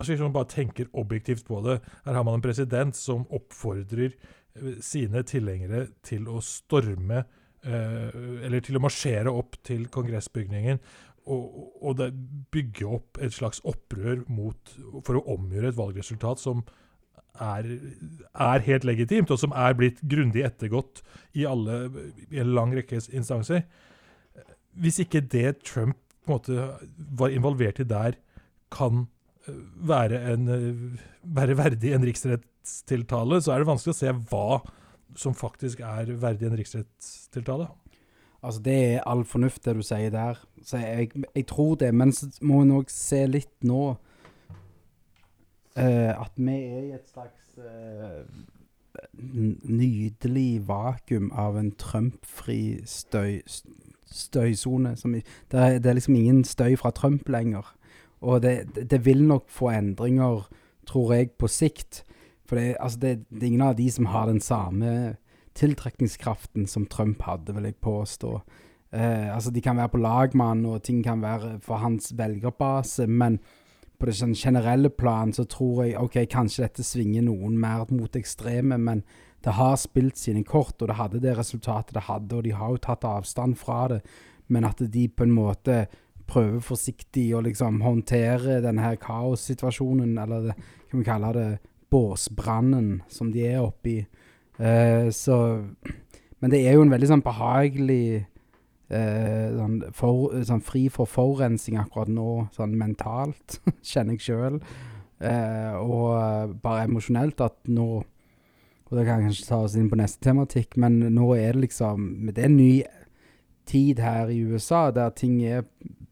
altså 0.00 0.14
Hvis 0.14 0.22
man 0.24 0.32
bare 0.34 0.48
tenker 0.50 0.88
objektivt 0.96 1.44
på 1.46 1.60
det 1.66 1.76
Her 2.06 2.16
har 2.16 2.24
man 2.24 2.38
en 2.38 2.44
president 2.44 2.96
som 2.96 3.26
oppfordrer 3.30 4.14
eh, 4.16 4.80
sine 4.80 5.22
tilhengere 5.28 5.86
til 6.02 6.26
å 6.32 6.40
storme 6.42 7.20
eh, 7.20 8.08
Eller 8.46 8.64
til 8.64 8.80
å 8.80 8.82
marsjere 8.82 9.30
opp 9.30 9.60
til 9.66 9.86
kongressbygningen 9.92 10.82
og, 11.30 11.48
og 11.84 12.00
bygge 12.50 12.86
opp 12.88 13.18
et 13.22 13.34
slags 13.36 13.60
opprør 13.68 14.22
mot, 14.32 14.70
for 15.04 15.18
å 15.18 15.36
omgjøre 15.36 15.68
et 15.68 15.76
valgresultat 15.76 16.40
som 16.40 16.62
er, 17.38 17.68
er 18.34 18.66
helt 18.66 18.86
legitimt, 18.88 19.30
og 19.30 19.40
som 19.40 19.54
er 19.56 19.76
blitt 19.78 20.02
grundig 20.02 20.44
ettergått 20.46 21.02
i, 21.32 21.46
alle, 21.48 21.86
i 22.30 22.40
en 22.42 22.54
lang 22.56 22.74
rekke 22.76 23.00
instanser. 23.16 23.64
Hvis 24.80 25.00
ikke 25.02 25.22
det 25.22 25.60
Trump 25.66 25.98
måte 26.30 26.68
var 27.18 27.34
involvert 27.34 27.80
i 27.82 27.88
der, 27.88 28.18
kan 28.70 29.06
eh, 29.48 29.62
være, 29.90 30.20
en, 30.32 30.48
eh, 30.54 31.06
være 31.24 31.56
verdig 31.58 31.94
en 31.94 32.06
riksrettstiltale, 32.06 33.40
så 33.42 33.54
er 33.54 33.62
det 33.62 33.70
vanskelig 33.70 33.96
å 33.96 34.00
se 34.00 34.14
hva 34.30 34.60
som 35.18 35.34
faktisk 35.34 35.82
er 35.82 36.12
verdig 36.22 36.46
en 36.46 36.58
riksrettstiltale. 36.60 37.66
Altså, 38.40 38.62
det 38.64 38.76
er 38.76 39.02
all 39.08 39.24
fornuft, 39.28 39.64
det 39.66 39.74
du 39.76 39.82
sier 39.84 40.12
der. 40.14 40.38
Så 40.64 40.80
jeg, 40.80 41.10
jeg 41.34 41.46
tror 41.50 41.74
det. 41.80 41.90
Men 41.92 42.12
så 42.14 42.30
må 42.40 42.62
vi 42.62 42.70
nok 42.70 42.92
se 42.92 43.24
litt 43.28 43.52
nå 43.66 43.96
at 45.80 46.32
vi 46.36 46.56
er 46.56 46.82
i 46.82 46.94
et 46.96 47.08
slags 47.08 47.54
uh, 47.58 48.24
nydelig 49.22 50.62
vakuum 50.68 51.30
av 51.32 51.58
en 51.60 51.70
Trump-fri 51.78 52.80
støy, 52.88 53.40
støysone. 54.10 54.96
Det, 54.96 55.22
det, 55.52 55.86
er 55.86 55.98
liksom 55.98 56.18
ingen 56.18 56.44
støy 56.44 56.76
fra 56.80 56.90
Trump 56.94 57.28
lenger. 57.28 57.66
Og 58.20 58.42
det, 58.42 58.90
det, 58.90 59.04
vil 59.04 59.24
nok 59.24 59.48
få 59.48 59.70
endringer, 59.72 60.48
tror 60.86 61.14
jeg, 61.14 61.30
på 61.38 61.48
sikt. 61.48 62.04
For 62.48 62.58
det, 62.58 62.76
altså 62.80 62.98
det, 62.98 63.10
er 63.30 63.46
ingen 63.46 63.64
av 63.64 63.76
de 63.78 63.90
som 63.90 64.10
har 64.10 64.26
den 64.28 64.40
samme 64.40 65.16
tiltrekningskraften 65.54 66.66
som 66.66 66.86
Trump 66.86 67.22
hadde, 67.22 67.54
vil 67.54 67.70
jeg 67.70 67.80
påstå. 67.82 68.34
Eh, 68.92 69.34
altså 69.34 69.50
De 69.50 69.60
kan 69.60 69.76
være 69.76 69.88
på 69.88 70.02
lag 70.02 70.36
med 70.36 70.46
han, 70.46 70.66
og 70.66 70.82
ting 70.82 71.04
kan 71.04 71.22
være 71.22 71.58
for 71.62 71.76
hans 71.76 72.12
velgerbase, 72.18 73.06
men 73.06 73.40
på 74.00 74.08
det 74.08 74.16
sånn 74.16 74.36
generelle 74.36 74.90
plan 74.90 75.32
så 75.36 75.44
tror 75.48 75.84
jeg 75.84 75.98
ok, 76.00 76.22
kanskje 76.32 76.64
dette 76.64 76.84
svinger 76.86 77.26
noen 77.26 77.58
mer 77.60 77.84
mot 77.92 78.16
ekstreme, 78.16 78.78
men 78.80 79.04
det 79.44 79.54
har 79.56 79.76
spilt 79.80 80.18
sine 80.20 80.42
kort, 80.44 80.80
og 80.80 80.90
det 80.90 80.98
hadde 80.98 81.20
det 81.22 81.36
resultatet 81.38 81.94
det 81.96 82.06
hadde, 82.08 82.36
og 82.36 82.44
de 82.44 82.54
har 82.56 82.72
jo 82.72 82.84
tatt 82.84 83.06
avstand 83.08 83.56
fra 83.60 83.86
det, 83.92 84.00
men 84.52 84.66
at 84.68 84.80
de 84.80 85.06
på 85.08 85.24
en 85.24 85.36
måte 85.36 85.84
prøver 86.30 86.62
forsiktig 86.62 87.30
å 87.34 87.42
liksom 87.44 87.80
håndtere 87.84 88.60
denne 88.64 88.84
her 88.84 88.98
kaossituasjonen, 89.00 90.16
eller 90.22 90.50
det, 90.50 90.56
kan 90.90 91.02
vi 91.02 91.08
kalle 91.08 91.32
det 91.36 91.48
båsbrannen 91.90 93.00
som 93.10 93.32
de 93.34 93.46
er 93.48 93.62
oppi. 93.64 94.00
Uh, 94.60 95.08
så 95.10 95.64
Men 96.40 96.52
det 96.52 96.62
er 96.64 96.76
jo 96.76 96.84
en 96.84 96.92
veldig 96.92 97.08
sånn 97.10 97.24
behagelig 97.24 98.26
uh, 98.90 99.48
sånn, 99.56 99.76
for, 99.96 100.38
sånn, 100.46 100.62
fri 100.64 100.86
for 100.92 101.08
forurensning 101.10 101.78
akkurat 101.80 102.10
nå, 102.12 102.30
sånn 102.56 102.76
mentalt, 102.78 103.60
kjenner 103.90 104.18
jeg 104.18 104.26
sjøl. 104.28 104.60
Eh, 105.20 105.74
og 105.76 106.54
bare 106.62 106.86
emosjonelt 106.86 107.42
at 107.44 107.58
nå 107.68 107.88
Og 108.00 108.94
det 108.96 109.02
kan 109.04 109.20
jeg 109.20 109.26
kanskje 109.28 109.48
ta 109.50 109.58
oss 109.66 109.74
inn 109.76 109.90
på 109.92 109.98
neste 110.00 110.24
tematikk, 110.24 110.78
men 110.80 110.96
nå 111.12 111.26
er 111.36 111.52
det 111.52 111.66
liksom 111.66 112.30
Det 112.32 112.40
er 112.40 112.48
en 112.48 112.56
ny 112.56 112.70
tid 113.68 114.00
her 114.00 114.32
i 114.32 114.38
USA 114.40 114.88
der 114.90 115.12
ting 115.12 115.42
er 115.44 115.66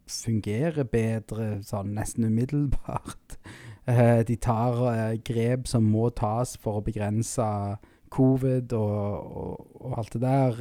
fungerer 0.08 0.84
bedre 0.84 1.58
sånn 1.64 1.96
nesten 1.96 2.28
umiddelbart. 2.28 3.38
Eh, 3.88 4.20
de 4.28 4.34
tar 4.36 4.74
eh, 4.90 5.14
grep 5.24 5.62
som 5.64 5.86
må 5.88 6.10
tas 6.12 6.50
for 6.60 6.76
å 6.76 6.82
begrense 6.84 7.46
covid 8.12 8.74
og, 8.76 9.30
og, 9.40 9.62
og 9.80 9.94
alt 10.02 10.12
det 10.12 10.20
der. 10.20 10.58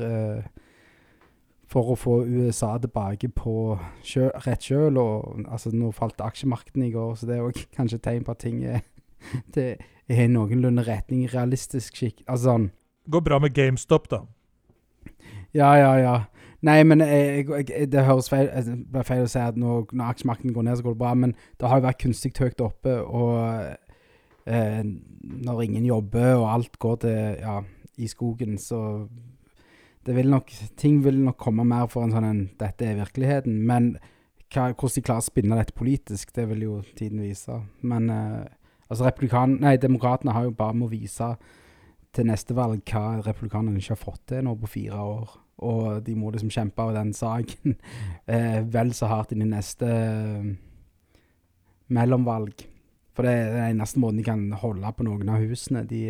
For 1.68 1.92
å 1.92 1.98
få 2.00 2.22
USA 2.24 2.78
tilbake 2.80 3.28
på 3.36 3.76
kjø, 4.08 4.30
rett 4.46 4.70
kjøl. 4.70 5.00
Og, 5.02 5.44
altså, 5.52 5.74
nå 5.76 5.92
falt 5.96 6.22
aksjemarkedene 6.24 6.88
i 6.88 6.94
går, 6.94 7.18
så 7.20 7.28
det 7.28 7.38
er 7.38 7.48
òg 7.48 7.60
kanskje 7.78 8.02
tegn 8.04 8.24
på 8.28 8.36
at 8.36 8.44
ting 8.46 8.64
er, 8.64 8.86
det 9.56 9.70
er 10.08 10.32
noenlunde 10.32 10.86
retning 10.88 11.28
realistisk 11.34 12.00
skikk. 12.00 12.24
Altså 12.28 12.54
sånn 12.54 12.72
Går 13.08 13.22
bra 13.24 13.38
med 13.40 13.54
GameStop, 13.56 14.10
da. 14.12 14.26
Ja, 15.56 15.70
ja, 15.80 15.94
ja. 15.96 16.16
Nei, 16.68 16.82
men 16.84 17.00
jeg, 17.06 17.46
jeg, 17.48 17.88
det 17.94 18.04
høres 18.04 18.28
feil, 18.32 18.50
altså, 18.50 18.74
det 18.94 19.04
feil 19.08 19.24
å 19.24 19.30
si 19.32 19.40
at 19.40 19.60
når, 19.60 19.86
når 19.94 20.12
aksjemarkedet 20.12 20.56
går 20.56 20.66
ned, 20.68 20.80
så 20.80 20.86
går 20.88 20.96
det 20.96 21.02
bra. 21.04 21.14
Men 21.16 21.36
det 21.60 21.70
har 21.70 21.80
jo 21.80 21.86
vært 21.86 22.02
kunstig 22.02 22.34
høyt 22.36 22.64
oppe, 22.66 22.98
og 23.06 23.38
eh, 24.50 24.82
når 25.48 25.64
ingen 25.68 25.88
jobber 25.88 26.34
og 26.40 26.50
alt 26.56 26.80
går 26.84 27.00
til 27.06 27.20
ja, 27.44 27.62
i 27.98 28.10
skogen, 28.12 28.58
så 28.62 28.82
vil 30.16 30.30
nok, 30.32 30.52
Ting 30.78 31.02
vil 31.04 31.20
nok 31.24 31.38
komme 31.38 31.66
mer 31.68 31.88
for 31.92 32.04
en 32.04 32.14
sånn 32.16 32.28
en 32.28 32.50
'dette 32.58 32.86
er 32.86 33.00
virkeligheten'. 33.02 33.66
Men 33.66 33.98
hva, 34.54 34.72
hvordan 34.72 34.96
de 34.96 35.02
klarer 35.02 35.24
å 35.24 35.28
spinne 35.28 35.58
dette 35.58 35.74
politisk, 35.74 36.34
det 36.36 36.48
vil 36.50 36.62
jo 36.62 36.82
tiden 36.96 37.20
vise. 37.22 37.62
Men 37.82 38.10
eh, 38.10 38.46
altså. 38.90 39.12
Nei, 39.60 39.78
demokratene 39.78 40.32
har 40.34 40.44
jo 40.44 40.52
bare 40.52 40.74
med 40.74 40.88
å 40.88 40.92
vise 40.92 41.36
til 42.14 42.26
neste 42.26 42.56
valg 42.56 42.82
hva 42.88 43.22
republikanerne 43.22 43.78
ikke 43.78 43.96
har 43.98 44.06
fått 44.06 44.28
til 44.28 44.44
nå 44.44 44.56
på 44.56 44.68
fire 44.68 44.96
år 44.96 45.36
og 45.66 46.04
de 46.06 46.14
må 46.18 46.32
liksom 46.32 46.52
kjempe 46.54 46.84
av 46.84 46.94
den 46.98 47.14
saken 47.18 47.76
eh, 48.34 48.62
vel 48.62 48.94
så 48.94 49.10
hardt 49.10 49.34
inn 49.34 49.46
i 49.46 49.50
neste 49.50 49.90
eh, 49.90 50.50
mellomvalg. 51.94 52.67
For 53.18 53.26
det 53.26 53.32
er 53.34 53.48
den 53.50 53.72
eneste 53.74 53.98
måten 53.98 54.20
de 54.20 54.24
kan 54.28 54.44
holde 54.62 54.90
på 54.94 55.06
noen 55.08 55.30
av 55.34 55.42
husene. 55.42 55.82
De, 55.90 56.02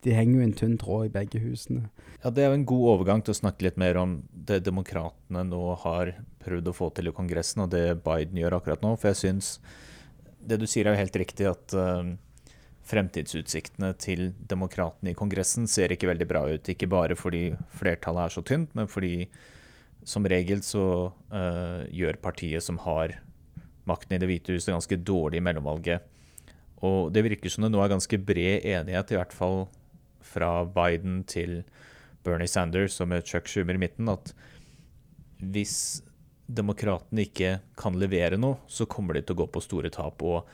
de 0.00 0.12
henger 0.16 0.38
jo 0.38 0.44
en 0.46 0.54
tynn 0.56 0.76
tråd 0.80 1.10
i 1.10 1.12
begge 1.12 1.42
husene. 1.42 1.90
Ja, 2.22 2.30
Det 2.32 2.40
er 2.40 2.48
jo 2.48 2.56
en 2.56 2.64
god 2.70 2.86
overgang 2.94 3.20
til 3.20 3.34
å 3.34 3.36
snakke 3.36 3.66
litt 3.66 3.76
mer 3.76 3.98
om 4.00 4.22
det 4.32 4.62
demokratene 4.64 5.42
nå 5.44 5.60
har 5.82 6.14
prøvd 6.40 6.70
å 6.70 6.76
få 6.76 6.88
til 6.96 7.10
i 7.10 7.12
Kongressen, 7.12 7.66
og 7.66 7.74
det 7.74 7.98
Biden 8.06 8.40
gjør 8.40 8.56
akkurat 8.56 8.80
nå. 8.80 8.94
For 8.96 9.12
jeg 9.12 9.20
syns 9.20 9.58
det 10.40 10.56
du 10.62 10.64
sier 10.64 10.88
er 10.88 10.96
jo 10.96 11.02
helt 11.02 11.18
riktig, 11.20 11.50
at 11.52 11.76
uh, 11.76 12.14
fremtidsutsiktene 12.88 13.92
til 14.00 14.30
demokratene 14.48 15.12
i 15.12 15.18
Kongressen 15.20 15.68
ser 15.68 15.92
ikke 15.92 16.08
veldig 16.14 16.30
bra 16.32 16.46
ut. 16.48 16.72
Ikke 16.72 16.88
bare 16.88 17.16
fordi 17.16 17.50
flertallet 17.76 18.24
er 18.24 18.36
så 18.38 18.44
tynt, 18.44 18.72
men 18.72 18.88
fordi 18.88 19.28
som 20.08 20.24
regel 20.28 20.64
så 20.64 20.86
uh, 21.12 21.84
gjør 21.92 22.22
partiet 22.24 22.64
som 22.64 22.80
har 22.88 23.18
makten 23.84 24.16
i 24.16 24.20
Det 24.20 24.32
hvite 24.32 24.56
huset, 24.56 24.72
ganske 24.72 25.00
dårlig 25.04 25.42
i 25.42 25.44
mellomvalget. 25.44 26.08
Og 26.82 27.12
det 27.14 27.24
virker 27.26 27.52
som 27.52 27.66
det 27.66 27.72
nå 27.72 27.82
er 27.82 27.92
ganske 27.92 28.18
bred 28.18 28.66
enighet, 28.66 29.12
i 29.12 29.18
hvert 29.20 29.36
fall 29.36 29.64
fra 30.24 30.64
Biden 30.66 31.22
til 31.28 31.62
Bernie 32.24 32.48
Sanders 32.48 32.96
og 33.00 33.10
med 33.12 33.26
Chuck 33.28 33.48
Schumer 33.48 33.76
i 33.76 33.82
midten, 33.84 34.08
at 34.08 34.32
hvis 35.38 36.02
demokratene 36.44 37.24
ikke 37.24 37.58
kan 37.78 37.96
levere 38.00 38.38
noe, 38.40 38.60
så 38.68 38.88
kommer 38.90 39.16
de 39.16 39.24
til 39.24 39.36
å 39.36 39.44
gå 39.44 39.50
på 39.54 39.64
store 39.64 39.92
tap. 39.92 40.22
og 40.22 40.48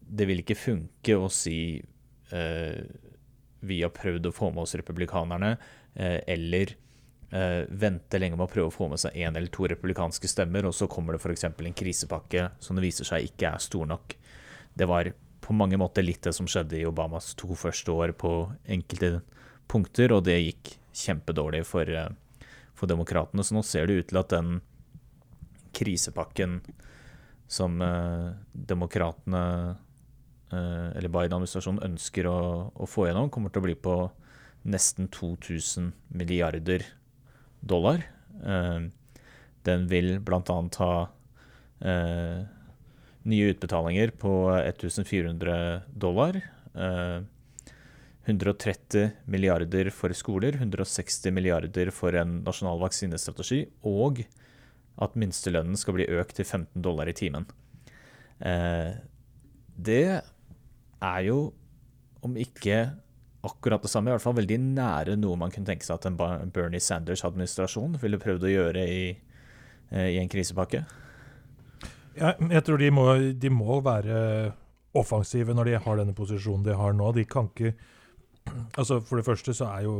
det 0.00 0.26
vil 0.26 0.42
ikke 0.42 0.58
funke 0.58 1.16
å 1.16 1.28
si 1.30 1.78
eh, 1.78 2.80
vi 3.60 3.80
har 3.82 3.94
prøvd 3.94 4.28
å 4.28 4.34
få 4.34 4.50
med 4.52 4.64
oss 4.64 4.74
republikanerne, 4.78 5.52
eh, 5.94 6.18
eller 6.26 6.74
eh, 7.30 7.62
vente 7.68 8.18
lenge 8.20 8.38
med 8.38 8.48
å 8.48 8.52
prøve 8.52 8.72
å 8.72 8.74
få 8.74 8.88
med 8.90 9.02
seg 9.02 9.16
én 9.18 9.36
eller 9.36 9.50
to 9.54 9.68
republikanske 9.70 10.30
stemmer, 10.30 10.66
og 10.68 10.74
så 10.74 10.90
kommer 10.90 11.14
det 11.14 11.22
f.eks. 11.22 11.46
en 11.50 11.78
krisepakke 11.78 12.50
som 12.62 12.78
det 12.78 12.86
viser 12.88 13.08
seg 13.08 13.30
ikke 13.30 13.54
er 13.54 13.62
stor 13.62 13.88
nok. 13.90 14.16
Det 14.78 14.88
var 14.90 15.12
på 15.48 15.56
mange 15.56 15.78
måter 15.80 16.04
litt 16.04 16.26
det 16.26 16.34
som 16.36 16.48
skjedde 16.48 16.76
i 16.76 16.84
Obamas 16.84 17.32
to 17.38 17.54
første 17.56 17.92
år 17.94 18.12
på 18.20 18.32
enkelte 18.68 19.22
punkter, 19.68 20.12
og 20.12 20.26
det 20.26 20.36
gikk 20.36 20.74
kjempedårlig 20.92 21.62
for, 21.64 21.88
eh, 21.88 22.10
for 22.76 22.90
demokratene. 22.90 23.40
Så 23.40 23.56
nå 23.56 23.64
ser 23.64 23.86
det 23.86 23.96
ut 23.96 24.08
til 24.08 24.20
at 24.20 24.28
den 24.28 24.60
krisepakken 25.72 26.60
som 27.48 27.80
eh, 27.80 28.34
demokratene, 28.52 29.76
eh, 30.52 30.88
eller 30.98 31.08
Biden-administrasjonen, 31.08 31.80
ønsker 31.88 32.28
å, 32.28 32.38
å, 32.76 32.84
få 32.84 33.08
gjennom, 33.08 33.30
kommer 33.32 33.48
til 33.48 33.62
å 33.62 33.68
bli 33.70 33.74
på 33.74 33.96
nesten 34.68 35.08
2000 35.08 35.94
milliarder 36.12 36.84
dollar. 37.64 38.04
Eh, 38.44 38.80
den 39.64 39.88
vil 39.88 40.18
bl.a. 40.20 40.60
ha 40.82 40.92
eh, 41.80 42.44
nye 43.28 43.52
utbetalinger 43.52 44.12
på 44.20 44.32
1400 44.56 45.58
dollar. 45.92 46.40
130 48.28 49.02
eh, 49.02 49.14
milliarder 49.24 49.90
for 49.94 50.12
skoler, 50.16 50.58
160 50.60 51.32
milliarder 51.34 51.90
for 51.94 52.16
en 52.16 52.40
nasjonal 52.46 52.80
vaksinestrategi 52.82 53.64
og 53.88 54.22
at 54.98 55.14
minstelønnen 55.18 55.78
skal 55.78 55.96
bli 55.96 56.08
økt 56.18 56.38
til 56.38 56.46
15 56.46 56.82
dollar 56.84 57.10
i 57.10 57.16
timen. 57.16 57.46
Eh, 58.40 58.96
det 59.78 60.04
er 60.18 61.20
jo, 61.26 61.52
om 62.24 62.34
ikke 62.36 62.88
akkurat 63.46 63.82
det 63.82 63.90
samme, 63.92 64.10
i 64.10 64.16
hvert 64.16 64.24
fall 64.24 64.36
veldig 64.40 64.58
nære 64.74 65.16
noe 65.18 65.38
man 65.38 65.52
kunne 65.54 65.68
tenke 65.68 65.86
seg 65.86 66.00
at 66.00 66.08
en 66.10 66.50
Bernie 66.52 66.82
Sanders-administrasjon 66.82 67.94
ville 68.02 68.20
prøvd 68.20 68.48
å 68.48 68.54
gjøre 68.54 68.86
i, 68.90 69.04
eh, 69.92 70.08
i 70.16 70.18
en 70.18 70.30
krisepakke. 70.30 70.84
Ja, 72.18 72.34
jeg 72.38 72.64
tror 72.66 72.80
de 72.80 72.90
må, 72.94 73.04
de 73.38 73.50
må, 73.52 73.78
være 73.84 74.18
offensive 74.98 75.54
når 75.54 75.68
de 75.68 75.78
har 75.84 76.00
denne 76.00 76.16
posisjonen 76.16 76.64
de 76.66 76.76
har 76.76 76.96
nå. 76.96 77.12
De 77.16 77.26
kan 77.28 77.50
ikke 77.52 77.76
Altså, 78.80 78.96
for 79.04 79.20
det 79.20 79.26
første 79.26 79.52
så 79.52 79.66
er 79.68 79.82
jo 79.84 79.94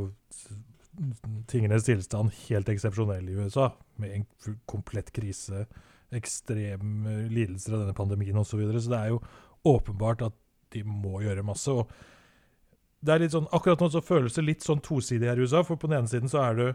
tingenes 1.50 1.84
tilstand 1.84 2.32
helt 2.46 2.70
eksepsjonell 2.72 3.26
i 3.28 3.34
USA, 3.36 3.66
med 4.00 4.14
en 4.14 4.54
komplett 4.64 5.10
krise, 5.12 5.66
ekstreme 6.16 7.26
lidelser 7.28 7.76
av 7.76 7.82
denne 7.82 7.96
pandemien 7.96 8.38
osv. 8.40 8.54
Så, 8.54 8.60
videre. 8.62 8.80
så 8.80 8.94
det 8.94 9.00
er 9.02 9.12
jo 9.12 9.20
åpenbart 9.68 10.24
at 10.30 10.38
de 10.72 10.80
må 10.88 11.20
gjøre 11.24 11.44
masse. 11.44 11.68
og 11.68 11.92
det 13.04 13.14
er 13.14 13.22
litt 13.22 13.34
sånn, 13.34 13.46
Akkurat 13.54 13.80
nå 13.82 13.90
så 13.92 14.02
føles 14.02 14.34
det 14.34 14.46
litt 14.46 14.64
sånn 14.64 14.80
tosidig 14.82 15.28
her 15.28 15.38
i 15.38 15.44
USA. 15.46 15.62
for 15.62 15.76
På 15.76 15.90
den 15.90 16.00
ene 16.00 16.10
siden 16.10 16.32
så 16.32 16.40
er 16.42 16.56
det 16.58 16.68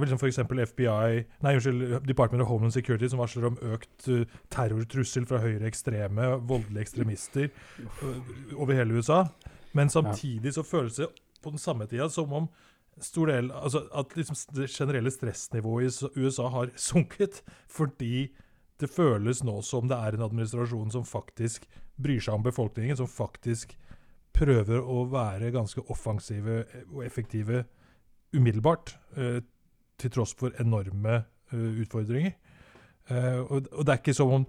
vi 0.00 0.08
liksom 0.08 0.20
f.eks. 0.20 0.40
FBI, 0.72 1.24
nei 1.44 1.54
unnskyld, 1.56 2.06
Department 2.08 2.42
of 2.42 2.48
Homeland 2.50 2.74
Security 2.74 3.08
som 3.10 3.22
varsler 3.22 3.48
om 3.50 3.58
økt 3.74 4.08
uh, 4.10 4.24
terrortrussel 4.54 5.26
fra 5.28 5.40
høyreekstreme, 5.44 6.30
voldelige 6.48 6.88
ekstremister 6.88 7.50
uh, 8.02 8.20
over 8.56 8.74
hele 8.78 8.98
USA. 8.98 9.24
Men 9.74 9.90
samtidig 9.90 10.54
så 10.54 10.64
føles 10.66 11.00
det 11.02 11.10
på 11.44 11.52
den 11.52 11.62
samme 11.62 11.86
tida 11.90 12.08
som 12.12 12.32
om 12.32 12.48
stor 13.02 13.26
del, 13.26 13.50
altså 13.50 13.84
at 13.94 14.12
liksom 14.16 14.38
det 14.54 14.70
generelle 14.70 15.10
stressnivået 15.10 16.02
i 16.14 16.24
USA 16.24 16.48
har 16.48 16.70
sunket 16.78 17.42
fordi 17.70 18.28
det 18.80 18.90
føles 18.90 19.42
nå 19.46 19.60
som 19.66 19.88
det 19.90 19.98
er 19.98 20.16
en 20.16 20.26
administrasjon 20.26 20.92
som 20.94 21.06
faktisk 21.06 21.66
bryr 22.00 22.22
seg 22.22 22.38
om 22.38 22.44
befolkningen, 22.46 22.98
som 22.98 23.10
faktisk 23.10 23.76
prøver 24.34 24.82
å 24.82 25.04
være 25.10 25.52
ganske 25.54 25.82
offensive 25.92 26.64
og 26.88 27.04
effektive 27.06 27.64
umiddelbart, 28.34 28.96
eh, 29.16 29.40
til 30.04 30.14
tross 30.14 30.36
for 30.38 30.54
enorme 30.62 31.18
eh, 31.18 31.82
utfordringer. 31.84 32.36
Eh, 33.10 33.40
og, 33.42 33.68
det 33.82 33.90
er 33.90 34.00
ikke 34.00 34.16
som 34.16 34.38
om 34.38 34.46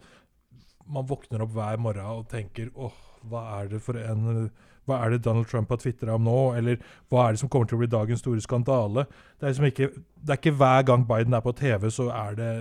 man 0.85 1.07
våkner 1.09 1.41
opp 1.41 1.55
hver 1.55 1.81
morgen 1.81 2.21
og 2.21 2.29
tenker 2.29 2.69
åh, 2.77 2.93
hva 3.25 3.41
er 3.57 3.73
det 3.73 3.81
for 3.81 3.97
en 3.97 4.49
hva 4.85 4.99
er 5.01 5.15
det 5.15 5.23
Donald 5.25 5.47
Trump 5.49 5.71
har 5.73 5.79
tvitra 5.81 6.15
om 6.15 6.27
nå, 6.27 6.39
eller 6.59 6.81
hva 7.09 7.23
er 7.25 7.33
det 7.33 7.41
som 7.41 7.49
kommer 7.49 7.69
til 7.69 7.79
å 7.79 7.81
bli 7.81 7.89
dagens 7.89 8.21
store 8.21 8.43
skandale? 8.43 9.07
Det 9.39 9.47
er, 9.47 9.53
liksom 9.53 9.69
ikke, 9.69 9.87
det 10.21 10.33
er 10.33 10.41
ikke 10.41 10.57
hver 10.59 10.85
gang 10.85 11.07
Biden 11.09 11.33
er 11.33 11.41
på 11.41 11.55
TV, 11.57 11.87
så, 11.93 12.11
er 12.13 12.37
det, 12.37 12.51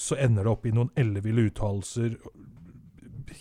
så 0.00 0.16
ender 0.16 0.48
det 0.48 0.54
opp 0.54 0.64
i 0.64 0.72
noen 0.72 0.88
elleville 0.96 1.48
uttalelser 1.50 2.16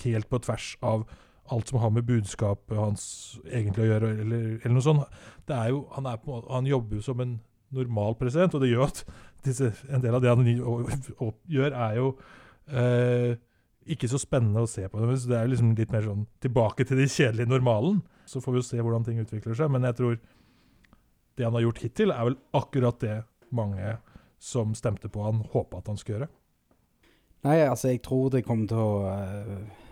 helt 0.03 0.29
på 0.29 0.41
tvers 0.43 0.73
av 0.83 1.07
alt 1.55 1.71
som 1.71 1.79
har 1.79 1.93
med 1.95 2.03
budskapet 2.07 2.75
hans 2.75 3.05
egentlig 3.47 3.85
å 3.85 3.91
gjøre, 3.93 4.09
eller, 4.25 4.47
eller 4.57 4.75
noe 4.75 4.83
sånt. 4.83 5.19
Det 5.47 5.55
er 5.55 5.71
jo, 5.71 5.85
han, 5.95 6.09
er 6.11 6.19
på, 6.19 6.41
han 6.51 6.67
jobber 6.67 6.99
jo 6.99 7.05
som 7.07 7.23
en 7.23 7.37
normal 7.75 8.15
president, 8.19 8.55
og 8.55 8.63
det 8.63 8.71
gjør 8.71 8.87
at 8.87 9.03
disse, 9.45 9.71
en 9.91 10.03
del 10.03 10.15
av 10.17 10.23
det 10.23 10.31
han 10.31 10.47
gjør, 10.47 11.73
er 11.73 11.99
jo 11.99 12.11
eh, 12.71 13.37
ikke 13.87 14.09
så 14.11 14.19
spennende 14.21 14.63
å 14.63 14.69
se 14.69 14.87
på. 14.91 15.01
Så 15.15 15.31
det 15.31 15.37
er 15.39 15.51
liksom 15.51 15.73
litt 15.77 15.93
mer 15.93 16.05
sånn 16.05 16.25
tilbake 16.43 16.87
til 16.87 16.99
de 17.01 17.07
kjedelige 17.09 17.51
normalen. 17.51 18.01
Så 18.27 18.41
får 18.43 18.55
vi 18.55 18.61
jo 18.61 18.67
se 18.67 18.81
hvordan 18.81 19.07
ting 19.07 19.21
utvikler 19.23 19.55
seg. 19.57 19.71
Men 19.71 19.87
jeg 19.87 19.99
tror 19.99 20.17
det 21.37 21.45
han 21.45 21.55
har 21.55 21.67
gjort 21.67 21.83
hittil, 21.85 22.11
er 22.11 22.29
vel 22.29 22.39
akkurat 22.57 22.99
det 23.03 23.17
mange 23.55 23.95
som 24.43 24.73
stemte 24.77 25.09
på 25.09 25.23
han, 25.25 25.43
håpa 25.53 25.79
at 25.79 25.91
han 25.91 25.99
skulle 25.99 26.17
gjøre. 26.17 26.31
Nei, 27.47 27.59
altså, 27.63 27.91
jeg 27.93 28.01
tror 28.05 28.31
det 28.33 28.43
kommer 28.45 28.67
til 28.69 28.81
å 28.81 29.11
eh, 29.11 29.85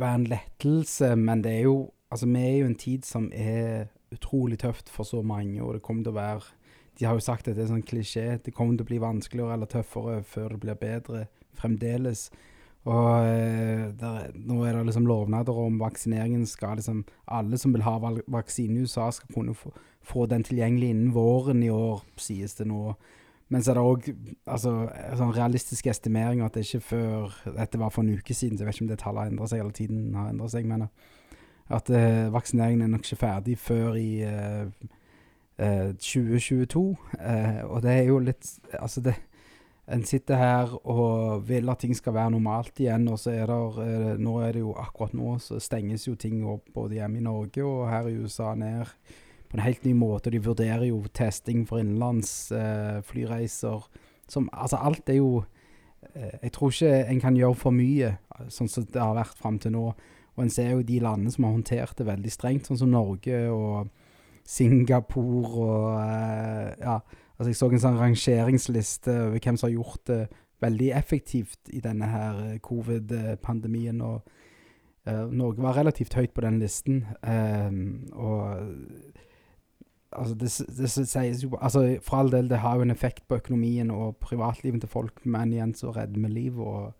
være 0.00 0.18
en 0.18 0.26
lettelse, 0.28 1.14
men 1.16 1.44
det 1.46 1.60
er 1.60 1.64
jo 1.70 1.78
Altså, 2.08 2.24
vi 2.24 2.40
er 2.40 2.54
jo 2.62 2.68
en 2.70 2.78
tid 2.80 3.02
som 3.04 3.26
er 3.36 3.90
utrolig 4.16 4.56
tøft 4.62 4.88
for 4.88 5.04
så 5.04 5.18
mange, 5.20 5.60
og 5.60 5.74
det 5.76 5.82
kommer 5.84 6.06
til 6.06 6.14
å 6.14 6.16
være 6.16 6.46
De 6.98 7.06
har 7.06 7.14
jo 7.14 7.24
sagt 7.24 7.48
at 7.48 7.56
det 7.56 7.64
er 7.64 7.70
sånn 7.70 7.86
klisjé. 7.86 8.26
Det 8.42 8.54
kommer 8.54 8.76
til 8.76 8.86
å 8.86 8.90
bli 8.90 9.00
vanskeligere 9.02 9.54
eller 9.56 9.70
tøffere 9.70 10.20
før 10.26 10.54
det 10.54 10.62
blir 10.64 10.80
bedre 10.80 11.26
fremdeles. 11.58 12.28
Og 12.88 13.26
eh, 13.26 13.84
der, 14.00 14.32
nå 14.34 14.62
er 14.64 14.76
det 14.76 14.86
liksom 14.88 15.06
lovnader 15.08 15.56
om 15.60 15.80
vaksineringen 15.80 16.46
skal 16.48 16.78
liksom 16.78 17.02
Alle 17.26 17.58
som 17.58 17.74
vil 17.74 17.84
ha 17.84 17.98
vaksine 18.00 18.78
i 18.78 18.86
USA, 18.86 19.10
skal 19.12 19.34
kunne 19.34 19.54
få, 19.54 19.72
få 20.00 20.26
den 20.30 20.46
tilgjengelig 20.46 20.92
innen 20.94 21.14
våren 21.14 21.62
i 21.62 21.70
år, 21.74 22.04
sies 22.16 22.56
det 22.58 22.68
nå. 22.70 22.94
Men 23.48 23.64
så 23.64 23.72
er 23.72 23.78
det 23.78 23.84
òg 23.84 24.08
altså, 24.44 24.72
sånn 25.16 25.32
realistiske 25.36 25.90
estimeringer 25.90 26.48
at 26.48 26.56
det 26.56 26.66
ikke 26.66 26.84
før 26.84 27.36
Dette 27.56 27.80
var 27.80 27.92
for 27.94 28.04
en 28.04 28.18
uke 28.18 28.36
siden, 28.36 28.58
så 28.58 28.64
jeg 28.64 28.68
vet 28.68 28.76
ikke 28.76 28.84
om 28.84 28.90
det 28.90 29.00
tallet 29.00 29.22
har 29.22 29.32
endret 29.32 29.52
seg, 29.52 29.62
eller 29.62 29.76
tiden 29.76 30.18
har 30.18 30.28
endra 30.32 30.50
seg. 30.52 30.68
Men 30.68 30.88
at 31.78 31.90
eh, 31.92 32.28
vaksineringen 32.32 32.84
er 32.84 32.92
nok 32.92 33.04
ikke 33.04 33.20
ferdig 33.20 33.56
før 33.60 33.96
i 34.00 34.10
eh, 34.24 34.68
eh, 34.68 34.94
2022. 35.58 36.84
Eh, 37.18 37.62
og 37.66 37.82
det 37.82 37.94
er 37.96 38.04
jo 38.06 38.20
litt 38.22 38.46
Altså, 38.78 39.02
det 39.02 39.14
En 39.88 40.04
sitter 40.04 40.36
her 40.36 40.74
og 40.86 41.48
vil 41.48 41.70
at 41.72 41.78
ting 41.80 41.96
skal 41.96 42.12
være 42.12 42.34
normalt 42.34 42.76
igjen, 42.78 43.08
og 43.08 43.18
så 43.18 43.32
er 43.32 43.48
det 43.48 43.86
eh, 43.86 44.18
Nå 44.20 44.34
er 44.44 44.52
det 44.52 44.60
jo 44.60 44.74
akkurat 44.76 45.14
nå 45.16 45.38
så 45.40 45.58
stenges 45.58 46.06
jo 46.06 46.14
ting 46.14 46.44
opp 46.46 46.68
både 46.74 47.00
hjemme 47.00 47.18
i 47.18 47.24
Norge 47.24 47.64
og 47.64 47.88
her 47.88 48.10
i 48.10 48.18
USA 48.20 48.54
ned 48.54 48.84
på 49.48 49.56
en 49.56 49.64
helt 49.64 49.84
ny 49.84 49.94
måte. 49.96 50.30
De 50.30 50.42
vurderer 50.44 50.84
jo 50.90 51.00
testing 51.14 51.64
for 51.66 51.80
innenlands 51.80 52.52
eh, 52.52 53.00
flyreiser. 53.08 53.88
Som, 54.28 54.50
altså 54.52 54.76
alt 54.76 55.08
er 55.08 55.22
jo 55.22 55.44
eh, 56.14 56.36
Jeg 56.42 56.52
tror 56.52 56.70
ikke 56.70 57.06
en 57.08 57.20
kan 57.20 57.36
gjøre 57.36 57.56
for 57.56 57.72
mye, 57.72 58.18
sånn 58.52 58.68
som 58.68 58.84
det 58.84 59.00
har 59.00 59.16
vært 59.16 59.40
fram 59.40 59.56
til 59.58 59.72
nå. 59.72 59.86
Og 60.36 60.44
en 60.44 60.52
ser 60.52 60.76
jo 60.76 60.84
de 60.84 61.00
landene 61.00 61.32
som 61.32 61.48
har 61.48 61.56
håndtert 61.56 61.96
det 61.98 62.06
veldig 62.06 62.30
strengt, 62.30 62.68
sånn 62.68 62.78
som 62.78 62.92
Norge 62.92 63.40
og 63.50 63.88
Singapore 64.48 65.52
og 65.60 66.00
eh, 66.00 66.74
Ja, 66.80 66.98
altså 67.38 67.50
jeg 67.50 67.58
så 67.58 67.68
en 67.70 67.82
sånn 67.82 68.00
rangeringsliste 68.00 69.14
over 69.28 69.42
hvem 69.44 69.58
som 69.60 69.68
har 69.68 69.76
gjort 69.76 70.04
det 70.08 70.22
veldig 70.64 70.90
effektivt 70.98 71.70
i 71.70 71.82
denne 71.84 72.08
her 72.10 72.40
eh, 72.46 72.58
covid-pandemien. 72.64 74.00
og 74.00 74.22
eh, 75.06 75.26
Norge 75.30 75.62
var 75.62 75.76
relativt 75.76 76.16
høyt 76.18 76.34
på 76.34 76.44
den 76.46 76.58
listen. 76.58 77.04
Um, 77.22 78.08
og 78.12 78.68
Altså, 80.12 80.34
det, 80.34 80.48
det 80.78 80.88
sies 80.88 81.42
jo 81.44 81.50
Altså, 81.60 81.98
for 82.02 82.16
all 82.16 82.32
del, 82.32 82.48
det 82.48 82.58
har 82.58 82.76
jo 82.76 82.82
en 82.82 82.90
effekt 82.90 83.28
på 83.28 83.36
økonomien 83.36 83.90
og 83.90 84.16
privatlivet 84.16 84.80
til 84.80 84.88
folk, 84.88 85.26
men 85.26 85.52
igjen 85.52 85.74
så 85.74 85.90
redder 85.92 86.20
vi 86.20 86.28
liv, 86.32 86.60
og 86.60 86.94